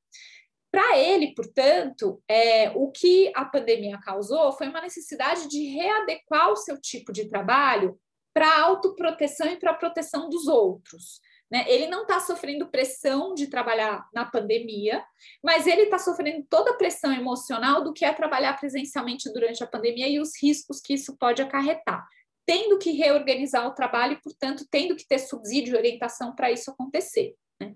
Para 0.68 0.98
ele, 0.98 1.32
portanto, 1.32 2.20
é, 2.28 2.70
o 2.70 2.90
que 2.90 3.30
a 3.36 3.44
pandemia 3.44 4.00
causou 4.02 4.50
foi 4.50 4.68
uma 4.68 4.80
necessidade 4.80 5.48
de 5.48 5.62
readequar 5.68 6.50
o 6.50 6.56
seu 6.56 6.78
tipo 6.78 7.12
de 7.12 7.28
trabalho 7.28 7.96
para 8.34 8.62
autoproteção 8.62 9.46
e 9.46 9.56
para 9.56 9.70
a 9.70 9.74
proteção 9.74 10.28
dos 10.28 10.48
outros. 10.48 11.20
Né? 11.50 11.64
Ele 11.66 11.86
não 11.86 12.02
está 12.02 12.20
sofrendo 12.20 12.68
pressão 12.68 13.34
de 13.34 13.46
trabalhar 13.46 14.06
na 14.12 14.24
pandemia, 14.24 15.02
mas 15.42 15.66
ele 15.66 15.82
está 15.82 15.98
sofrendo 15.98 16.46
toda 16.48 16.72
a 16.72 16.76
pressão 16.76 17.12
emocional 17.12 17.82
do 17.82 17.92
que 17.92 18.04
é 18.04 18.12
trabalhar 18.12 18.58
presencialmente 18.58 19.32
durante 19.32 19.64
a 19.64 19.66
pandemia 19.66 20.08
e 20.08 20.20
os 20.20 20.32
riscos 20.40 20.80
que 20.80 20.94
isso 20.94 21.16
pode 21.16 21.40
acarretar. 21.40 22.06
Tendo 22.46 22.78
que 22.78 22.92
reorganizar 22.92 23.66
o 23.66 23.74
trabalho 23.74 24.14
e, 24.14 24.22
portanto, 24.22 24.66
tendo 24.70 24.94
que 24.94 25.06
ter 25.06 25.18
subsídio 25.18 25.74
e 25.74 25.78
orientação 25.78 26.34
para 26.34 26.50
isso 26.50 26.70
acontecer. 26.70 27.34
Né? 27.60 27.74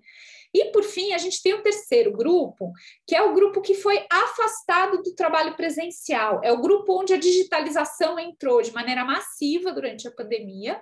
E, 0.55 0.67
por 0.67 0.83
fim, 0.83 1.15
a 1.15 1.19
gente 1.19 1.43
tem 1.43 1.55
o 1.55 1.63
terceiro 1.63 2.13
grupo, 2.13 2.73
que 3.07 3.17
é 3.17 3.23
o 3.23 3.33
grupo 3.33 3.63
que 3.63 3.75
foi 3.75 4.07
afastado 4.11 5.03
do 5.03 5.15
trabalho 5.15 5.57
presencial. 5.57 6.41
É 6.45 6.53
o 6.53 6.61
grupo 6.61 7.01
onde 7.01 7.15
a 7.15 7.19
digitalização 7.19 8.19
entrou 8.19 8.61
de 8.61 8.73
maneira 8.73 9.03
massiva 9.03 9.73
durante 9.73 10.07
a 10.07 10.13
pandemia. 10.13 10.81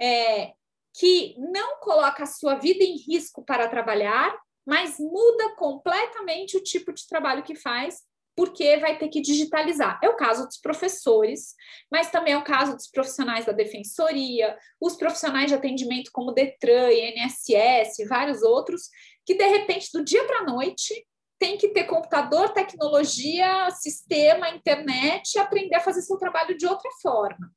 É, 0.00 0.52
que 0.94 1.34
não 1.38 1.78
coloca 1.80 2.22
a 2.22 2.26
sua 2.26 2.56
vida 2.56 2.84
em 2.84 2.96
risco 2.96 3.44
para 3.44 3.68
trabalhar, 3.68 4.36
mas 4.66 4.98
muda 4.98 5.54
completamente 5.56 6.56
o 6.56 6.62
tipo 6.62 6.92
de 6.92 7.06
trabalho 7.06 7.42
que 7.42 7.54
faz 7.54 8.02
porque 8.36 8.78
vai 8.78 8.96
ter 8.96 9.08
que 9.08 9.20
digitalizar. 9.20 9.98
É 10.02 10.08
o 10.08 10.16
caso 10.16 10.46
dos 10.46 10.56
professores, 10.56 11.54
mas 11.90 12.10
também 12.10 12.32
é 12.32 12.38
o 12.38 12.44
caso 12.44 12.74
dos 12.74 12.88
profissionais 12.88 13.44
da 13.44 13.52
defensoria, 13.52 14.56
os 14.80 14.96
profissionais 14.96 15.48
de 15.48 15.54
atendimento 15.54 16.10
como 16.12 16.32
Detran, 16.32 16.90
INSS, 16.90 18.08
vários 18.08 18.42
outros, 18.42 18.88
que 19.26 19.34
de 19.34 19.46
repente, 19.46 19.90
do 19.92 20.02
dia 20.02 20.24
para 20.24 20.38
a 20.38 20.44
noite, 20.44 21.06
tem 21.38 21.56
que 21.56 21.68
ter 21.68 21.84
computador, 21.84 22.52
tecnologia, 22.52 23.70
sistema, 23.72 24.50
internet 24.50 25.34
e 25.34 25.38
aprender 25.38 25.76
a 25.76 25.80
fazer 25.80 26.02
seu 26.02 26.16
trabalho 26.16 26.56
de 26.56 26.66
outra 26.66 26.90
forma. 27.02 27.50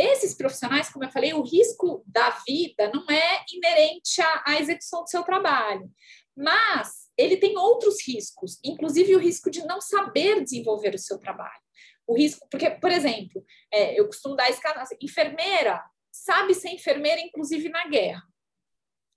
Esses 0.00 0.34
profissionais, 0.34 0.88
como 0.88 1.04
eu 1.04 1.10
falei, 1.10 1.34
o 1.34 1.42
risco 1.42 2.02
da 2.06 2.30
vida 2.46 2.90
não 2.94 3.04
é 3.10 3.44
inerente 3.52 4.20
à, 4.22 4.44
à 4.46 4.60
execução 4.60 5.02
do 5.02 5.10
seu 5.10 5.22
trabalho, 5.22 5.90
mas 6.36 7.10
ele 7.18 7.36
tem 7.36 7.58
outros 7.58 7.96
riscos, 8.06 8.58
inclusive 8.64 9.14
o 9.14 9.18
risco 9.18 9.50
de 9.50 9.64
não 9.66 9.80
saber 9.80 10.42
desenvolver 10.42 10.94
o 10.94 10.98
seu 10.98 11.18
trabalho. 11.18 11.60
O 12.06 12.16
risco, 12.16 12.46
porque, 12.50 12.70
por 12.70 12.90
exemplo, 12.90 13.44
é, 13.72 13.98
eu 13.98 14.06
costumo 14.06 14.34
dar 14.34 14.48
esse 14.48 14.60
caso, 14.60 14.80
assim, 14.80 14.96
enfermeira 15.02 15.80
sabe 16.10 16.54
ser 16.54 16.70
enfermeira, 16.70 17.20
inclusive 17.20 17.68
na 17.68 17.86
guerra. 17.86 18.22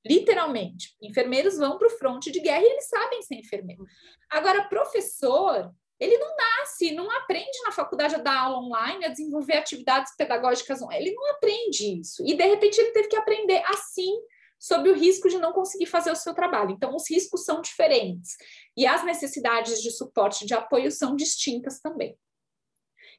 Literalmente, 0.05 0.95
enfermeiros 1.01 1.57
vão 1.57 1.77
para 1.77 1.87
o 1.87 1.97
fronte 1.97 2.29
de 2.29 2.39
guerra 2.39 2.61
e 2.61 2.71
eles 2.71 2.87
sabem 2.87 3.21
ser 3.21 3.35
enfermeiro. 3.35 3.85
Agora, 4.29 4.67
professor, 4.67 5.73
ele 5.99 6.17
não 6.17 6.35
nasce, 6.35 6.91
não 6.91 7.09
aprende 7.11 7.57
na 7.63 7.71
faculdade 7.71 8.15
a 8.15 8.19
dar 8.19 8.37
aula 8.37 8.59
online, 8.59 9.05
a 9.05 9.09
desenvolver 9.09 9.57
atividades 9.57 10.15
pedagógicas. 10.15 10.81
Ele 10.91 11.13
não 11.13 11.31
aprende 11.31 11.99
isso. 11.99 12.23
E, 12.25 12.35
de 12.35 12.43
repente, 12.43 12.79
ele 12.79 12.91
teve 12.91 13.07
que 13.07 13.15
aprender 13.15 13.63
assim, 13.67 14.11
sob 14.59 14.89
o 14.89 14.95
risco 14.95 15.29
de 15.29 15.37
não 15.37 15.53
conseguir 15.53 15.85
fazer 15.85 16.11
o 16.11 16.15
seu 16.15 16.33
trabalho. 16.33 16.71
Então, 16.71 16.95
os 16.95 17.09
riscos 17.09 17.45
são 17.45 17.61
diferentes. 17.61 18.35
E 18.75 18.85
as 18.85 19.03
necessidades 19.03 19.81
de 19.81 19.91
suporte, 19.91 20.45
de 20.45 20.53
apoio, 20.53 20.91
são 20.91 21.15
distintas 21.15 21.79
também. 21.79 22.17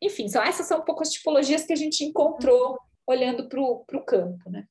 Enfim, 0.02 0.28
são, 0.28 0.42
essas 0.42 0.66
são 0.66 0.80
um 0.80 0.84
pouco 0.84 1.02
as 1.02 1.10
tipologias 1.10 1.64
que 1.64 1.72
a 1.72 1.76
gente 1.76 2.04
encontrou 2.04 2.78
olhando 3.06 3.48
para 3.48 3.60
o 3.60 4.04
campo, 4.04 4.50
né? 4.50 4.66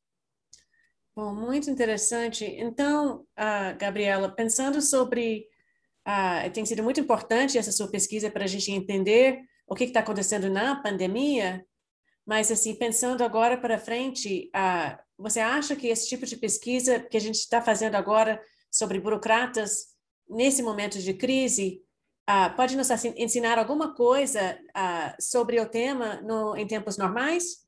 Bom, 1.15 1.33
muito 1.33 1.69
interessante. 1.69 2.43
Então, 2.43 3.19
uh, 3.38 3.77
Gabriela, 3.77 4.29
pensando 4.29 4.81
sobre. 4.81 5.48
Uh, 6.07 6.51
tem 6.51 6.65
sido 6.65 6.83
muito 6.83 7.00
importante 7.00 7.57
essa 7.57 7.72
sua 7.72 7.89
pesquisa 7.89 8.29
para 8.29 8.43
a 8.43 8.48
gente 8.48 8.72
entender 8.72 9.39
o 9.65 9.75
que 9.75 9.86
está 9.86 10.01
acontecendo 10.01 10.50
na 10.50 10.75
pandemia, 10.75 11.65
mas, 12.25 12.51
assim, 12.51 12.75
pensando 12.75 13.24
agora 13.24 13.57
para 13.57 13.79
frente, 13.79 14.50
uh, 14.55 14.98
você 15.17 15.39
acha 15.39 15.75
que 15.75 15.88
esse 15.88 16.07
tipo 16.07 16.25
de 16.25 16.38
pesquisa 16.38 17.00
que 17.00 17.17
a 17.17 17.19
gente 17.19 17.36
está 17.36 17.62
fazendo 17.62 17.95
agora 17.95 18.41
sobre 18.72 19.00
burocratas 19.00 19.93
nesse 20.29 20.63
momento 20.63 21.00
de 21.00 21.13
crise 21.13 21.81
pode 22.55 22.77
nos 22.77 22.89
ensinar 23.17 23.60
alguma 23.60 23.93
coisa 23.93 24.57
sobre 25.19 25.60
o 25.60 25.69
tema 25.69 26.22
no, 26.22 26.55
em 26.55 26.65
tempos 26.65 26.98
normais? 26.98 27.63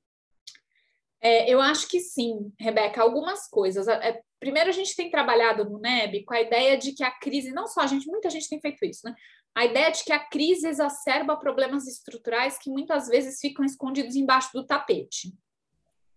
É, 1.22 1.50
eu 1.50 1.60
acho 1.60 1.88
que 1.88 2.00
sim, 2.00 2.54
Rebeca, 2.60 3.02
algumas 3.02 3.50
coisas. 3.50 3.88
É, 3.88 4.22
primeiro, 4.46 4.70
a 4.70 4.74
gente 4.74 4.96
tem 4.96 5.10
trabalhado 5.10 5.68
no 5.68 5.80
NEB 5.80 6.24
com 6.24 6.36
a 6.36 6.40
ideia 6.40 6.78
de 6.78 6.92
que 6.94 7.04
a 7.04 7.10
crise, 7.10 7.52
não 7.52 7.66
só 7.66 7.82
a 7.82 7.88
gente, 7.88 8.06
muita 8.06 8.30
gente 8.30 8.48
tem 8.48 8.62
feito 8.62 8.86
isso, 8.86 9.02
né? 9.04 9.16
A 9.56 9.66
ideia 9.66 9.90
de 9.90 10.04
que 10.04 10.12
a 10.12 10.20
crise 10.20 10.68
exacerba 10.68 11.36
problemas 11.36 11.88
estruturais 11.88 12.56
que 12.60 12.70
muitas 12.70 13.08
vezes 13.08 13.40
ficam 13.40 13.66
escondidos 13.66 14.16
embaixo 14.16 14.52
do 14.54 14.64
tapete. 14.64 15.34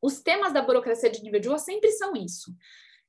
Os 0.02 0.20
temas 0.20 0.52
da 0.52 0.60
burocracia 0.60 1.08
de 1.08 1.22
nível 1.22 1.40
de 1.40 1.48
rua 1.48 1.58
sempre 1.58 1.90
são 1.92 2.12
isso. 2.14 2.54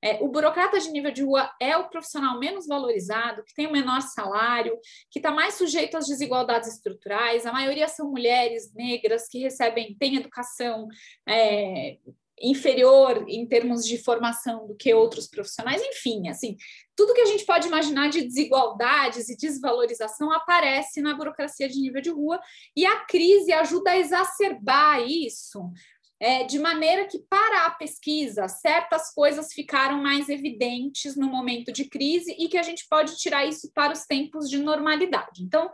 É, 0.01 0.23
o 0.23 0.29
burocrata 0.29 0.79
de 0.79 0.89
nível 0.89 1.11
de 1.11 1.21
rua 1.21 1.51
é 1.59 1.75
o 1.75 1.89
profissional 1.89 2.39
menos 2.39 2.65
valorizado, 2.65 3.43
que 3.43 3.53
tem 3.53 3.67
o 3.67 3.73
menor 3.73 4.01
salário, 4.01 4.79
que 5.11 5.19
está 5.19 5.31
mais 5.31 5.55
sujeito 5.55 5.97
às 5.97 6.07
desigualdades 6.07 6.75
estruturais. 6.75 7.45
A 7.45 7.51
maioria 7.51 7.89
são 7.89 8.09
mulheres 8.09 8.73
negras 8.73 9.27
que 9.27 9.39
recebem, 9.39 9.97
têm 9.99 10.15
educação 10.15 10.87
é, 11.27 11.97
inferior 12.41 13.25
em 13.27 13.45
termos 13.47 13.85
de 13.85 13.97
formação 13.97 14.67
do 14.67 14.75
que 14.75 14.93
outros 14.93 15.27
profissionais. 15.27 15.81
Enfim, 15.81 16.27
assim, 16.29 16.55
tudo 16.95 17.13
que 17.13 17.21
a 17.21 17.25
gente 17.25 17.45
pode 17.45 17.67
imaginar 17.67 18.09
de 18.09 18.21
desigualdades 18.21 19.29
e 19.29 19.37
desvalorização 19.37 20.31
aparece 20.31 21.01
na 21.01 21.13
burocracia 21.13 21.67
de 21.67 21.79
nível 21.79 22.01
de 22.01 22.09
rua 22.09 22.39
e 22.75 22.85
a 22.85 23.05
crise 23.05 23.51
ajuda 23.53 23.91
a 23.91 23.97
exacerbar 23.97 25.01
isso 25.07 25.71
é, 26.19 26.43
de 26.43 26.59
maneira 26.59 27.05
que, 27.07 27.19
para 27.29 27.65
a 27.65 27.71
pesquisa, 27.71 28.47
certas 28.47 29.13
coisas 29.13 29.53
ficaram 29.53 30.01
mais 30.01 30.27
evidentes 30.27 31.15
no 31.15 31.27
momento 31.27 31.71
de 31.71 31.85
crise 31.85 32.35
e 32.37 32.49
que 32.49 32.57
a 32.57 32.63
gente 32.63 32.85
pode 32.89 33.15
tirar 33.17 33.45
isso 33.45 33.71
para 33.73 33.93
os 33.93 34.05
tempos 34.05 34.49
de 34.49 34.57
normalidade. 34.57 35.41
Então, 35.41 35.71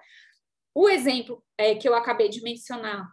o 0.73 0.87
exemplo 0.87 1.43
é, 1.57 1.73
que 1.73 1.87
eu 1.87 1.95
acabei 1.95 2.29
de 2.29 2.43
mencionar 2.43 3.07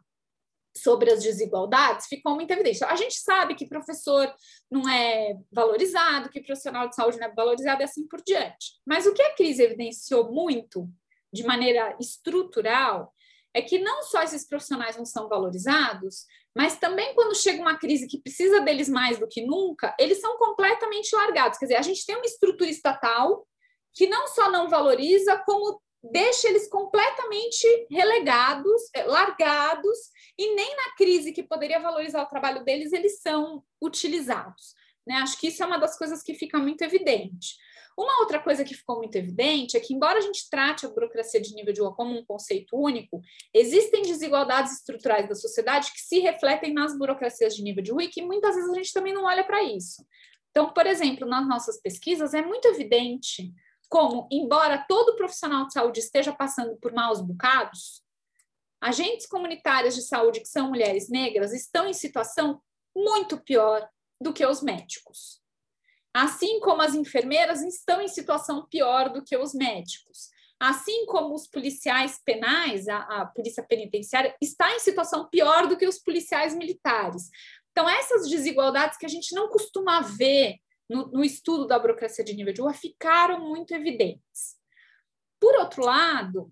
sobre 0.76 1.10
as 1.12 1.22
desigualdades 1.22 2.06
ficou 2.06 2.34
muito 2.34 2.50
evidente. 2.50 2.82
A 2.84 2.96
gente 2.96 3.16
sabe 3.16 3.54
que 3.54 3.68
professor 3.68 4.32
não 4.70 4.88
é 4.88 5.36
valorizado, 5.50 6.30
que 6.30 6.40
profissional 6.40 6.88
de 6.88 6.94
saúde 6.94 7.18
não 7.18 7.26
é 7.26 7.34
valorizado 7.34 7.82
e 7.82 7.84
assim 7.84 8.06
por 8.06 8.22
diante. 8.22 8.80
Mas 8.86 9.06
o 9.06 9.12
que 9.12 9.22
a 9.22 9.34
crise 9.34 9.62
evidenciou 9.62 10.32
muito, 10.32 10.88
de 11.32 11.44
maneira 11.44 11.96
estrutural, 12.00 13.12
é 13.54 13.60
que 13.60 13.78
não 13.78 14.02
só 14.02 14.22
esses 14.22 14.48
profissionais 14.48 14.96
não 14.96 15.04
são 15.04 15.28
valorizados, 15.28 16.24
mas 16.56 16.78
também 16.78 17.14
quando 17.14 17.36
chega 17.36 17.60
uma 17.60 17.78
crise 17.78 18.06
que 18.06 18.20
precisa 18.20 18.60
deles 18.60 18.88
mais 18.88 19.18
do 19.18 19.28
que 19.28 19.44
nunca, 19.44 19.94
eles 19.98 20.20
são 20.20 20.38
completamente 20.38 21.14
largados. 21.14 21.58
Quer 21.58 21.66
dizer, 21.66 21.76
a 21.76 21.82
gente 21.82 22.04
tem 22.06 22.16
uma 22.16 22.24
estrutura 22.24 22.70
estatal 22.70 23.46
que 23.94 24.06
não 24.06 24.26
só 24.26 24.50
não 24.50 24.70
valoriza, 24.70 25.36
como 25.44 25.81
deixa 26.02 26.48
eles 26.48 26.68
completamente 26.68 27.66
relegados, 27.90 28.82
eh, 28.94 29.04
largados, 29.04 29.98
e 30.38 30.54
nem 30.54 30.76
na 30.76 30.94
crise 30.96 31.32
que 31.32 31.42
poderia 31.42 31.80
valorizar 31.80 32.22
o 32.22 32.28
trabalho 32.28 32.64
deles, 32.64 32.92
eles 32.92 33.20
são 33.20 33.62
utilizados. 33.80 34.74
Né? 35.06 35.14
Acho 35.16 35.38
que 35.38 35.48
isso 35.48 35.62
é 35.62 35.66
uma 35.66 35.78
das 35.78 35.96
coisas 35.96 36.22
que 36.22 36.34
fica 36.34 36.58
muito 36.58 36.82
evidente. 36.82 37.56
Uma 37.96 38.20
outra 38.20 38.40
coisa 38.40 38.64
que 38.64 38.74
ficou 38.74 38.96
muito 38.96 39.16
evidente 39.16 39.76
é 39.76 39.80
que, 39.80 39.92
embora 39.94 40.18
a 40.18 40.22
gente 40.22 40.48
trate 40.48 40.86
a 40.86 40.88
burocracia 40.88 41.40
de 41.40 41.54
nível 41.54 41.74
de 41.74 41.80
rua 41.80 41.94
como 41.94 42.18
um 42.18 42.24
conceito 42.24 42.74
único, 42.74 43.20
existem 43.52 44.02
desigualdades 44.02 44.72
estruturais 44.72 45.28
da 45.28 45.34
sociedade 45.34 45.92
que 45.92 46.00
se 46.00 46.18
refletem 46.20 46.72
nas 46.72 46.96
burocracias 46.96 47.54
de 47.54 47.62
nível 47.62 47.82
de 47.82 47.92
rua 47.92 48.04
e 48.04 48.08
que 48.08 48.22
muitas 48.22 48.54
vezes 48.54 48.70
a 48.70 48.74
gente 48.74 48.92
também 48.92 49.12
não 49.12 49.24
olha 49.24 49.44
para 49.44 49.62
isso. 49.62 50.04
Então, 50.50 50.72
por 50.72 50.86
exemplo, 50.86 51.26
nas 51.26 51.46
nossas 51.46 51.80
pesquisas, 51.80 52.32
é 52.32 52.42
muito 52.42 52.66
evidente 52.66 53.52
como, 53.92 54.26
embora 54.30 54.84
todo 54.88 55.16
profissional 55.16 55.66
de 55.66 55.74
saúde 55.74 56.00
esteja 56.00 56.32
passando 56.32 56.76
por 56.78 56.92
maus 56.92 57.20
bocados, 57.20 58.02
agentes 58.80 59.26
comunitárias 59.26 59.94
de 59.94 60.02
saúde 60.02 60.40
que 60.40 60.48
são 60.48 60.70
mulheres 60.70 61.10
negras 61.10 61.52
estão 61.52 61.86
em 61.86 61.92
situação 61.92 62.62
muito 62.96 63.38
pior 63.38 63.86
do 64.18 64.32
que 64.32 64.46
os 64.46 64.62
médicos 64.62 65.42
assim 66.12 66.60
como 66.60 66.82
as 66.82 66.94
enfermeiras 66.94 67.62
estão 67.62 68.00
em 68.00 68.08
situação 68.08 68.66
pior 68.66 69.10
do 69.10 69.22
que 69.22 69.36
os 69.36 69.54
médicos. 69.54 70.30
Assim 70.60 71.06
como 71.06 71.34
os 71.34 71.48
policiais 71.48 72.20
penais, 72.24 72.86
a, 72.86 72.98
a 72.98 73.26
polícia 73.26 73.64
penitenciária 73.64 74.36
está 74.40 74.72
em 74.74 74.78
situação 74.78 75.28
pior 75.28 75.66
do 75.66 75.76
que 75.76 75.86
os 75.86 75.98
policiais 75.98 76.54
militares. 76.54 77.30
Então, 77.70 77.88
essas 77.88 78.28
desigualdades 78.28 78.98
que 78.98 79.06
a 79.06 79.08
gente 79.08 79.34
não 79.34 79.48
costuma 79.48 80.00
ver 80.02 80.58
no, 80.92 81.06
no 81.08 81.24
estudo 81.24 81.66
da 81.66 81.78
burocracia 81.78 82.24
de 82.24 82.34
nível 82.34 82.52
de 82.52 82.60
rua 82.60 82.74
ficaram 82.74 83.40
muito 83.40 83.74
evidentes. 83.74 84.56
Por 85.40 85.56
outro 85.56 85.84
lado, 85.84 86.50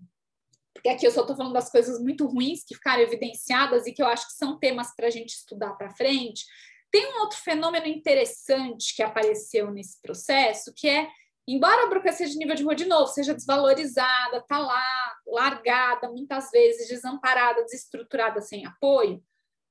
porque 0.73 0.89
aqui 0.89 1.05
eu 1.05 1.11
só 1.11 1.21
estou 1.21 1.35
falando 1.35 1.53
das 1.53 1.71
coisas 1.71 2.01
muito 2.01 2.25
ruins 2.25 2.63
que 2.63 2.75
ficaram 2.75 3.03
evidenciadas 3.03 3.85
e 3.85 3.93
que 3.93 4.01
eu 4.01 4.07
acho 4.07 4.27
que 4.27 4.33
são 4.33 4.57
temas 4.57 4.93
para 4.95 5.07
a 5.07 5.11
gente 5.11 5.29
estudar 5.29 5.73
para 5.73 5.95
frente, 5.95 6.45
tem 6.91 7.13
um 7.13 7.21
outro 7.21 7.37
fenômeno 7.37 7.85
interessante 7.87 8.95
que 8.95 9.03
apareceu 9.03 9.71
nesse 9.71 10.01
processo, 10.01 10.73
que 10.75 10.89
é, 10.89 11.07
embora 11.47 11.83
a 11.83 11.87
burocracia 11.87 12.27
de 12.27 12.37
nível 12.37 12.55
de 12.55 12.63
rua, 12.63 12.75
de 12.75 12.85
novo, 12.85 13.07
seja 13.07 13.33
desvalorizada, 13.33 14.37
está 14.37 14.59
lá, 14.59 15.15
largada, 15.25 16.09
muitas 16.09 16.51
vezes 16.51 16.89
desamparada, 16.89 17.63
desestruturada, 17.63 18.41
sem 18.41 18.65
apoio, 18.65 19.23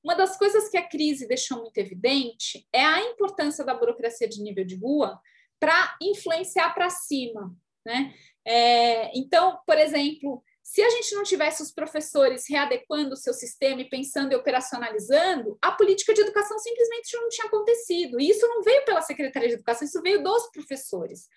uma 0.03 0.15
das 0.15 0.37
coisas 0.37 0.69
que 0.69 0.77
a 0.77 0.87
crise 0.87 1.27
deixou 1.27 1.59
muito 1.59 1.77
evidente 1.77 2.67
é 2.73 2.83
a 2.83 3.01
importância 3.01 3.63
da 3.63 3.73
burocracia 3.73 4.27
de 4.27 4.41
nível 4.41 4.65
de 4.65 4.75
rua 4.75 5.19
para 5.59 5.95
influenciar 6.01 6.73
para 6.73 6.89
cima. 6.89 7.55
Né? 7.85 8.13
É, 8.45 9.17
então, 9.17 9.59
por 9.65 9.77
exemplo, 9.77 10.43
se 10.63 10.81
a 10.81 10.89
gente 10.89 11.13
não 11.15 11.23
tivesse 11.23 11.61
os 11.61 11.71
professores 11.71 12.47
readequando 12.47 13.13
o 13.13 13.17
seu 13.17 13.33
sistema 13.33 13.81
e 13.81 13.89
pensando 13.89 14.31
e 14.31 14.35
operacionalizando, 14.35 15.57
a 15.61 15.71
política 15.71 16.13
de 16.13 16.21
educação 16.21 16.57
simplesmente 16.59 17.15
não 17.17 17.29
tinha 17.29 17.47
acontecido. 17.47 18.19
E 18.19 18.29
isso 18.29 18.47
não 18.47 18.63
veio 18.63 18.85
pela 18.85 19.01
Secretaria 19.01 19.49
de 19.49 19.55
Educação, 19.55 19.85
isso 19.85 20.01
veio 20.01 20.23
dos 20.23 20.49
professores. 20.51 21.27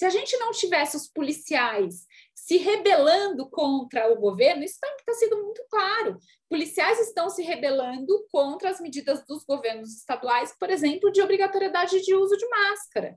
Se 0.00 0.06
a 0.06 0.08
gente 0.08 0.34
não 0.38 0.50
tivesse 0.50 0.96
os 0.96 1.06
policiais 1.06 2.06
se 2.34 2.56
rebelando 2.56 3.50
contra 3.50 4.10
o 4.10 4.18
governo, 4.18 4.64
isso 4.64 4.76
está 4.76 4.88
tá 5.04 5.12
sido 5.12 5.36
muito 5.42 5.62
claro. 5.68 6.16
Policiais 6.48 6.98
estão 7.00 7.28
se 7.28 7.42
rebelando 7.42 8.26
contra 8.32 8.70
as 8.70 8.80
medidas 8.80 9.22
dos 9.26 9.44
governos 9.44 9.94
estaduais, 9.94 10.56
por 10.58 10.70
exemplo, 10.70 11.12
de 11.12 11.20
obrigatoriedade 11.20 12.00
de 12.00 12.14
uso 12.14 12.34
de 12.34 12.48
máscara. 12.48 13.14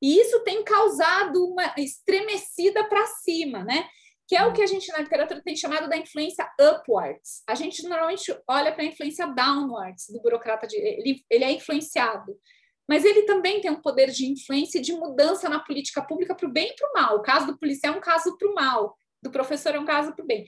E 0.00 0.16
isso 0.20 0.44
tem 0.44 0.62
causado 0.62 1.44
uma 1.44 1.74
estremecida 1.76 2.88
para 2.88 3.04
cima, 3.04 3.64
né? 3.64 3.88
que 4.28 4.36
é 4.36 4.46
o 4.46 4.52
que 4.52 4.62
a 4.62 4.66
gente 4.66 4.92
na 4.92 5.00
literatura 5.00 5.42
tem 5.42 5.56
chamado 5.56 5.88
da 5.88 5.96
influência 5.96 6.48
upwards. 6.60 7.42
A 7.48 7.56
gente 7.56 7.82
normalmente 7.88 8.32
olha 8.46 8.70
para 8.70 8.84
a 8.84 8.86
influência 8.86 9.26
downwards 9.26 10.06
do 10.08 10.22
burocrata, 10.22 10.68
de, 10.68 10.76
ele, 10.76 11.24
ele 11.28 11.44
é 11.44 11.50
influenciado. 11.50 12.32
Mas 12.88 13.04
ele 13.04 13.22
também 13.22 13.60
tem 13.60 13.70
um 13.70 13.80
poder 13.80 14.10
de 14.10 14.26
influência 14.26 14.78
e 14.78 14.82
de 14.82 14.92
mudança 14.92 15.48
na 15.48 15.60
política 15.60 16.02
pública 16.02 16.34
para 16.34 16.48
o 16.48 16.52
bem 16.52 16.68
e 16.68 16.74
para 16.74 16.90
o 16.90 16.92
mal. 16.92 17.16
O 17.16 17.22
caso 17.22 17.46
do 17.46 17.58
policial 17.58 17.94
é 17.94 17.96
um 17.96 18.00
caso 18.00 18.36
para 18.36 18.48
o 18.48 18.54
mal, 18.54 18.98
do 19.22 19.30
professor 19.30 19.74
é 19.74 19.78
um 19.78 19.84
caso 19.84 20.12
para 20.14 20.22
o 20.24 20.26
bem. 20.26 20.46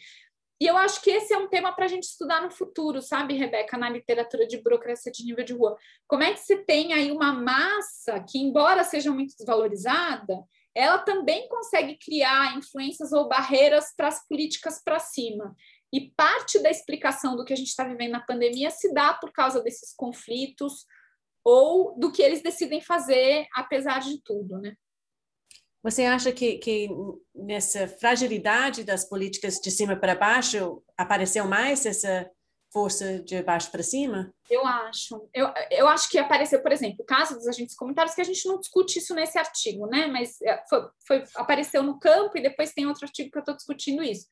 E 0.60 0.66
eu 0.66 0.76
acho 0.76 1.02
que 1.02 1.10
esse 1.10 1.32
é 1.34 1.38
um 1.38 1.48
tema 1.48 1.72
para 1.72 1.84
a 1.84 1.88
gente 1.88 2.04
estudar 2.04 2.40
no 2.40 2.50
futuro, 2.50 3.02
sabe, 3.02 3.34
Rebeca, 3.34 3.76
na 3.76 3.90
literatura 3.90 4.46
de 4.46 4.62
burocracia 4.62 5.10
de 5.10 5.24
nível 5.24 5.44
de 5.44 5.52
rua. 5.52 5.76
Como 6.06 6.22
é 6.22 6.32
que 6.32 6.40
se 6.40 6.56
tem 6.64 6.92
aí 6.92 7.10
uma 7.10 7.32
massa 7.32 8.20
que, 8.20 8.38
embora 8.38 8.84
seja 8.84 9.10
muito 9.10 9.34
desvalorizada, 9.36 10.42
ela 10.74 10.98
também 10.98 11.48
consegue 11.48 11.96
criar 11.98 12.56
influências 12.56 13.12
ou 13.12 13.28
barreiras 13.28 13.92
para 13.96 14.08
as 14.08 14.26
políticas 14.26 14.82
para 14.82 14.98
cima. 14.98 15.54
E 15.92 16.10
parte 16.16 16.58
da 16.60 16.70
explicação 16.70 17.36
do 17.36 17.44
que 17.44 17.52
a 17.52 17.56
gente 17.56 17.68
está 17.68 17.84
vivendo 17.84 18.12
na 18.12 18.20
pandemia 18.20 18.70
se 18.70 18.92
dá 18.92 19.14
por 19.14 19.32
causa 19.32 19.60
desses 19.60 19.94
conflitos 19.94 20.86
ou 21.44 21.94
do 21.98 22.10
que 22.10 22.22
eles 22.22 22.42
decidem 22.42 22.80
fazer, 22.80 23.46
apesar 23.54 24.00
de 24.00 24.20
tudo, 24.22 24.58
né? 24.58 24.74
Você 25.82 26.04
acha 26.06 26.32
que, 26.32 26.56
que 26.56 26.88
nessa 27.34 27.86
fragilidade 27.86 28.82
das 28.82 29.04
políticas 29.04 29.60
de 29.60 29.70
cima 29.70 29.94
para 29.94 30.14
baixo 30.14 30.82
apareceu 30.96 31.46
mais 31.46 31.84
essa 31.84 32.30
força 32.72 33.20
de 33.20 33.42
baixo 33.42 33.70
para 33.70 33.82
cima? 33.82 34.34
Eu 34.50 34.66
acho. 34.66 35.28
Eu, 35.32 35.52
eu 35.70 35.86
acho 35.86 36.08
que 36.08 36.18
apareceu, 36.18 36.62
por 36.62 36.72
exemplo, 36.72 36.96
o 37.00 37.04
caso 37.04 37.34
dos 37.34 37.46
agentes 37.46 37.76
comunitários, 37.76 38.14
que 38.14 38.20
a 38.22 38.24
gente 38.24 38.48
não 38.48 38.58
discute 38.58 38.98
isso 38.98 39.14
nesse 39.14 39.38
artigo, 39.38 39.86
né? 39.86 40.06
Mas 40.06 40.40
é, 40.40 40.64
foi, 40.68 40.88
foi 41.06 41.24
apareceu 41.36 41.82
no 41.82 41.98
campo 41.98 42.38
e 42.38 42.42
depois 42.42 42.72
tem 42.72 42.86
outro 42.86 43.04
artigo 43.04 43.30
que 43.30 43.36
eu 43.36 43.40
estou 43.40 43.54
discutindo 43.54 44.02
isso. 44.02 44.26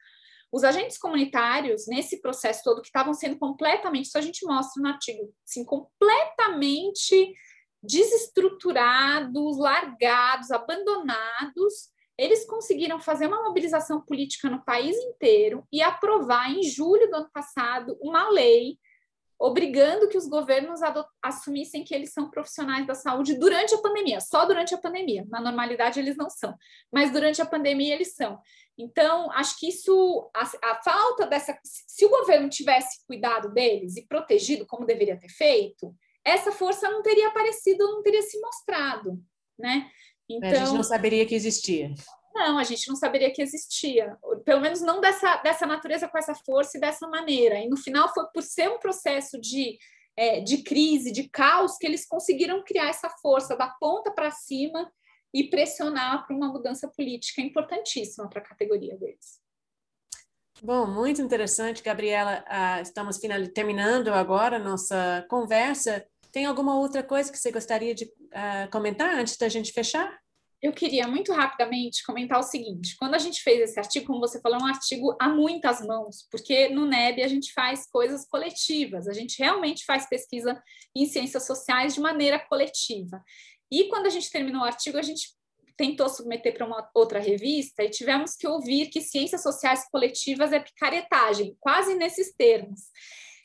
Os 0.52 0.64
agentes 0.64 0.98
comunitários, 0.98 1.86
nesse 1.88 2.20
processo 2.20 2.62
todo, 2.62 2.82
que 2.82 2.88
estavam 2.88 3.14
sendo 3.14 3.38
completamente, 3.38 4.06
isso 4.06 4.18
a 4.18 4.20
gente 4.20 4.44
mostra 4.44 4.82
no 4.82 4.88
artigo, 4.88 5.32
assim, 5.48 5.64
completamente 5.64 7.32
desestruturados, 7.82 9.58
largados, 9.58 10.50
abandonados, 10.50 11.90
eles 12.18 12.44
conseguiram 12.44 13.00
fazer 13.00 13.26
uma 13.26 13.42
mobilização 13.42 14.00
política 14.00 14.48
no 14.48 14.64
país 14.64 14.96
inteiro 14.96 15.66
e 15.72 15.82
aprovar 15.82 16.50
em 16.50 16.62
julho 16.62 17.08
do 17.10 17.16
ano 17.16 17.30
passado 17.32 17.96
uma 18.00 18.28
lei 18.30 18.78
obrigando 19.42 20.08
que 20.08 20.16
os 20.16 20.28
governos 20.28 20.80
assumissem 21.20 21.82
que 21.82 21.92
eles 21.92 22.12
são 22.12 22.30
profissionais 22.30 22.86
da 22.86 22.94
saúde 22.94 23.34
durante 23.34 23.74
a 23.74 23.78
pandemia, 23.78 24.20
só 24.20 24.46
durante 24.46 24.72
a 24.72 24.78
pandemia. 24.78 25.26
Na 25.28 25.40
normalidade 25.40 25.98
eles 25.98 26.16
não 26.16 26.30
são, 26.30 26.54
mas 26.92 27.10
durante 27.10 27.42
a 27.42 27.46
pandemia 27.46 27.92
eles 27.92 28.14
são. 28.14 28.38
Então, 28.78 29.30
acho 29.32 29.58
que 29.58 29.68
isso, 29.68 30.30
a, 30.34 30.70
a 30.70 30.82
falta 30.82 31.26
dessa. 31.26 31.58
Se 31.64 32.06
o 32.06 32.10
governo 32.10 32.48
tivesse 32.48 33.04
cuidado 33.06 33.52
deles 33.52 33.96
e 33.96 34.06
protegido 34.06 34.64
como 34.64 34.86
deveria 34.86 35.18
ter 35.18 35.28
feito, 35.28 35.94
essa 36.24 36.52
força 36.52 36.88
não 36.88 37.02
teria 37.02 37.28
aparecido, 37.28 37.84
não 37.84 38.02
teria 38.02 38.22
se 38.22 38.40
mostrado, 38.40 39.20
né? 39.58 39.90
Então, 40.28 40.48
a 40.48 40.54
gente 40.54 40.64
não 40.66 40.72
então 40.74 40.82
saberia 40.84 41.26
que 41.26 41.34
existia. 41.34 41.92
Não, 42.34 42.58
a 42.58 42.64
gente 42.64 42.88
não 42.88 42.96
saberia 42.96 43.32
que 43.32 43.42
existia. 43.42 44.16
Pelo 44.44 44.60
menos 44.60 44.80
não 44.80 45.00
dessa, 45.00 45.36
dessa 45.38 45.66
natureza, 45.66 46.08
com 46.08 46.18
essa 46.18 46.34
força 46.34 46.76
e 46.76 46.80
dessa 46.80 47.06
maneira. 47.06 47.58
E 47.58 47.68
no 47.68 47.76
final 47.76 48.12
foi 48.12 48.24
por 48.32 48.42
ser 48.42 48.70
um 48.70 48.78
processo 48.78 49.40
de, 49.40 49.78
é, 50.16 50.40
de 50.40 50.62
crise, 50.62 51.12
de 51.12 51.28
caos, 51.28 51.76
que 51.76 51.86
eles 51.86 52.06
conseguiram 52.06 52.64
criar 52.64 52.88
essa 52.88 53.10
força 53.20 53.56
da 53.56 53.68
ponta 53.80 54.10
para 54.10 54.30
cima 54.30 54.90
e 55.34 55.44
pressionar 55.44 56.26
para 56.26 56.36
uma 56.36 56.48
mudança 56.48 56.88
política 56.88 57.40
importantíssima 57.40 58.28
para 58.28 58.40
a 58.40 58.44
categoria 58.44 58.96
deles. 58.96 59.40
Bom, 60.62 60.86
muito 60.86 61.20
interessante, 61.20 61.82
Gabriela. 61.82 62.44
Ah, 62.46 62.80
estamos 62.80 63.18
final, 63.18 63.44
terminando 63.48 64.08
agora 64.08 64.56
a 64.56 64.60
nossa 64.60 65.26
conversa. 65.28 66.06
Tem 66.30 66.46
alguma 66.46 66.78
outra 66.78 67.02
coisa 67.02 67.32
que 67.32 67.38
você 67.38 67.50
gostaria 67.50 67.94
de 67.94 68.04
uh, 68.04 68.70
comentar 68.70 69.14
antes 69.14 69.36
da 69.36 69.48
gente 69.48 69.72
fechar? 69.72 70.21
Eu 70.62 70.72
queria 70.72 71.08
muito 71.08 71.32
rapidamente 71.32 72.04
comentar 72.04 72.38
o 72.38 72.42
seguinte: 72.42 72.94
quando 72.96 73.14
a 73.14 73.18
gente 73.18 73.42
fez 73.42 73.60
esse 73.60 73.80
artigo, 73.80 74.06
como 74.06 74.20
você 74.20 74.40
falou, 74.40 74.58
é 74.58 74.62
um 74.62 74.66
artigo 74.66 75.16
a 75.20 75.28
muitas 75.28 75.84
mãos, 75.84 76.28
porque 76.30 76.68
no 76.68 76.86
NEB 76.86 77.22
a 77.22 77.28
gente 77.28 77.52
faz 77.52 77.90
coisas 77.90 78.24
coletivas, 78.28 79.08
a 79.08 79.12
gente 79.12 79.38
realmente 79.38 79.84
faz 79.84 80.08
pesquisa 80.08 80.62
em 80.94 81.04
ciências 81.06 81.44
sociais 81.44 81.94
de 81.94 82.00
maneira 82.00 82.38
coletiva. 82.38 83.20
E 83.70 83.88
quando 83.88 84.06
a 84.06 84.10
gente 84.10 84.30
terminou 84.30 84.62
o 84.62 84.66
artigo, 84.66 84.98
a 84.98 85.02
gente 85.02 85.34
tentou 85.76 86.08
submeter 86.08 86.54
para 86.54 86.66
uma 86.66 86.88
outra 86.94 87.18
revista 87.18 87.82
e 87.82 87.90
tivemos 87.90 88.36
que 88.36 88.46
ouvir 88.46 88.88
que 88.88 89.00
ciências 89.00 89.42
sociais 89.42 89.88
coletivas 89.90 90.52
é 90.52 90.60
picaretagem, 90.60 91.56
quase 91.58 91.94
nesses 91.94 92.32
termos. 92.36 92.82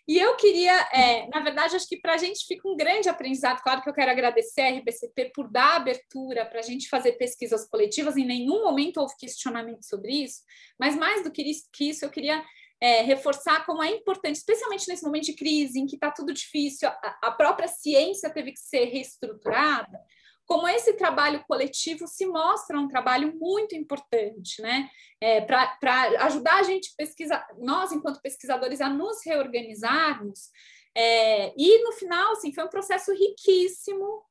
E 0.08 0.18
eu 0.18 0.36
queria, 0.38 0.74
é, 0.94 1.28
na 1.28 1.42
verdade, 1.42 1.76
acho 1.76 1.88
que 1.88 2.00
para 2.00 2.14
a 2.14 2.18
gente 2.18 2.46
fica 2.48 2.68
um 2.68 2.78
grande 2.78 3.10
aprendizado. 3.10 3.62
Claro 3.62 3.82
que 3.82 3.90
eu 3.90 3.94
quero 3.94 4.10
agradecer 4.10 4.62
a 4.62 4.70
RBCP 4.70 5.32
por 5.36 5.52
dar 5.52 5.76
abertura 5.76 6.46
para 6.46 6.60
a 6.60 6.64
gente 6.64 6.88
fazer 6.88 7.14
pesquisas 7.14 7.68
coletivas. 7.68 8.16
Em 8.16 8.26
nenhum 8.26 8.64
momento 8.64 9.02
houve 9.02 9.16
questionamento 9.20 9.84
sobre 9.84 10.24
isso, 10.24 10.44
mas 10.80 10.96
mais 10.96 11.24
do 11.24 11.32
que 11.32 11.44
isso, 11.82 12.06
eu 12.06 12.10
queria 12.10 12.42
é, 12.80 13.02
reforçar 13.02 13.66
como 13.66 13.84
é 13.84 13.92
importante, 13.92 14.36
especialmente 14.36 14.88
nesse 14.88 15.04
momento 15.04 15.26
de 15.26 15.34
crise, 15.34 15.80
em 15.80 15.86
que 15.86 15.96
está 15.96 16.10
tudo 16.10 16.34
difícil, 16.34 16.88
a, 16.88 17.20
a 17.24 17.32
própria 17.32 17.68
ciência 17.68 18.30
teve 18.30 18.54
que 18.54 18.60
ser 18.60 18.86
reestruturada 18.86 20.00
como 20.48 20.68
esse 20.68 20.94
trabalho 20.94 21.44
coletivo 21.46 22.08
se 22.08 22.26
mostra 22.26 22.80
um 22.80 22.88
trabalho 22.88 23.36
muito 23.38 23.76
importante, 23.76 24.62
né? 24.62 24.90
É, 25.20 25.42
Para 25.42 25.78
ajudar 26.22 26.56
a 26.60 26.64
gente 26.64 26.94
pesquisar, 26.98 27.46
nós, 27.60 27.92
enquanto 27.92 28.22
pesquisadores, 28.22 28.80
a 28.80 28.90
nos 28.90 29.18
reorganizarmos. 29.26 30.50
É, 30.96 31.54
e 31.58 31.84
no 31.84 31.92
final, 31.92 32.32
assim, 32.32 32.54
foi 32.54 32.64
um 32.64 32.70
processo 32.70 33.12
riquíssimo, 33.14 34.24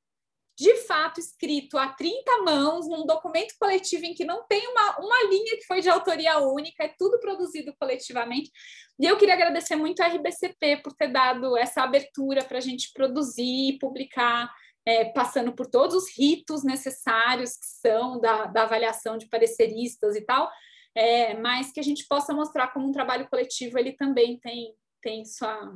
de 0.59 0.75
fato 0.87 1.21
escrito 1.21 1.77
a 1.77 1.89
30 1.89 2.43
mãos, 2.43 2.89
num 2.89 3.05
documento 3.05 3.55
coletivo 3.61 4.07
em 4.07 4.15
que 4.15 4.25
não 4.25 4.43
tem 4.47 4.67
uma, 4.69 4.99
uma 4.99 5.23
linha 5.29 5.59
que 5.59 5.67
foi 5.67 5.83
de 5.83 5.91
autoria 5.91 6.39
única, 6.39 6.83
é 6.83 6.95
tudo 6.99 7.21
produzido 7.21 7.75
coletivamente. 7.79 8.51
E 8.99 9.05
eu 9.05 9.19
queria 9.19 9.35
agradecer 9.35 9.77
muito 9.77 10.01
a 10.01 10.07
RBCP 10.07 10.79
por 10.79 10.95
ter 10.95 11.09
dado 11.09 11.59
essa 11.59 11.83
abertura 11.83 12.43
para 12.43 12.57
a 12.57 12.63
gente 12.63 12.91
produzir 12.95 13.75
e 13.75 13.79
publicar 13.79 14.51
é, 14.87 15.07
passando 15.07 15.53
por 15.53 15.67
todos 15.67 15.97
os 15.97 16.17
ritos 16.17 16.63
necessários 16.63 17.57
que 17.57 17.67
são 17.67 18.21
da, 18.21 18.47
da 18.47 18.63
avaliação 18.63 19.19
de 19.19 19.29
pareceristas 19.29 20.15
e 20.15 20.21
tal, 20.21 20.49
é, 20.95 21.35
mas 21.35 21.73
que 21.73 21.81
a 21.81 21.83
gente 21.83 22.07
possa 22.07 22.33
mostrar 22.33 22.69
como 22.69 22.89
um 22.89 22.93
trabalho 22.93 23.29
coletivo 23.29 23.79
ele 23.79 23.93
também 23.93 24.39
tem, 24.39 24.75
tem 25.03 25.25
sua, 25.25 25.75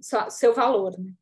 sua 0.00 0.30
seu 0.30 0.54
valor. 0.54 0.98
Né? 0.98 1.12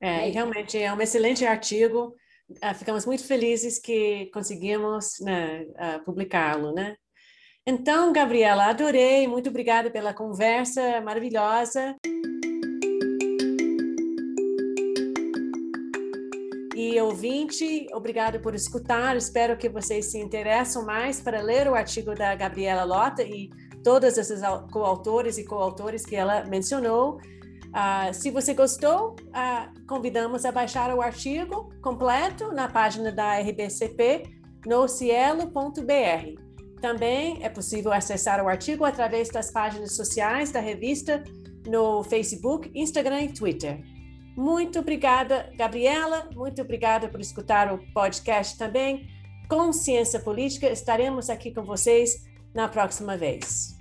É, 0.00 0.28
e 0.28 0.30
realmente 0.30 0.78
é 0.78 0.92
um 0.92 1.00
excelente 1.00 1.44
artigo. 1.44 2.16
Uh, 2.50 2.74
ficamos 2.74 3.04
muito 3.04 3.24
felizes 3.24 3.78
que 3.78 4.26
conseguimos 4.32 5.20
né, 5.20 5.62
uh, 5.62 6.04
publicá-lo, 6.04 6.72
né? 6.72 6.96
Então, 7.66 8.12
Gabriela, 8.12 8.64
adorei. 8.64 9.28
Muito 9.28 9.50
obrigada 9.50 9.90
pela 9.90 10.14
conversa 10.14 11.00
maravilhosa. 11.02 11.94
E 16.82 16.98
ouvinte, 16.98 17.86
obrigado 17.92 18.40
por 18.40 18.54
escutar. 18.54 19.14
Espero 19.14 19.54
que 19.54 19.68
vocês 19.68 20.06
se 20.06 20.18
interessem 20.18 20.82
mais 20.82 21.20
para 21.20 21.42
ler 21.42 21.68
o 21.68 21.74
artigo 21.74 22.14
da 22.14 22.34
Gabriela 22.34 22.84
Lota 22.84 23.22
e 23.22 23.50
todos 23.84 24.16
esses 24.16 24.40
coautores 24.72 25.36
e 25.36 25.44
coautores 25.44 26.06
que 26.06 26.16
ela 26.16 26.42
mencionou. 26.44 27.16
Uh, 27.16 28.14
se 28.14 28.30
você 28.30 28.54
gostou, 28.54 29.14
uh, 29.28 29.86
convidamos 29.86 30.46
a 30.46 30.50
baixar 30.50 30.96
o 30.96 31.02
artigo 31.02 31.70
completo 31.82 32.50
na 32.50 32.66
página 32.66 33.12
da 33.12 33.38
RBCP 33.38 34.22
no 34.64 34.88
cielo.br. 34.88 36.40
Também 36.80 37.44
é 37.44 37.50
possível 37.50 37.92
acessar 37.92 38.42
o 38.42 38.48
artigo 38.48 38.86
através 38.86 39.28
das 39.28 39.52
páginas 39.52 39.94
sociais 39.94 40.50
da 40.50 40.60
revista 40.60 41.22
no 41.66 42.02
Facebook, 42.04 42.70
Instagram 42.74 43.24
e 43.24 43.34
Twitter. 43.34 43.99
Muito 44.40 44.78
obrigada, 44.78 45.52
Gabriela. 45.54 46.26
Muito 46.34 46.62
obrigada 46.62 47.10
por 47.10 47.20
escutar 47.20 47.70
o 47.74 47.78
podcast 47.92 48.56
também. 48.56 49.06
Consciência 49.46 50.18
Política, 50.18 50.66
estaremos 50.70 51.28
aqui 51.28 51.52
com 51.52 51.62
vocês 51.62 52.24
na 52.54 52.66
próxima 52.66 53.18
vez. 53.18 53.79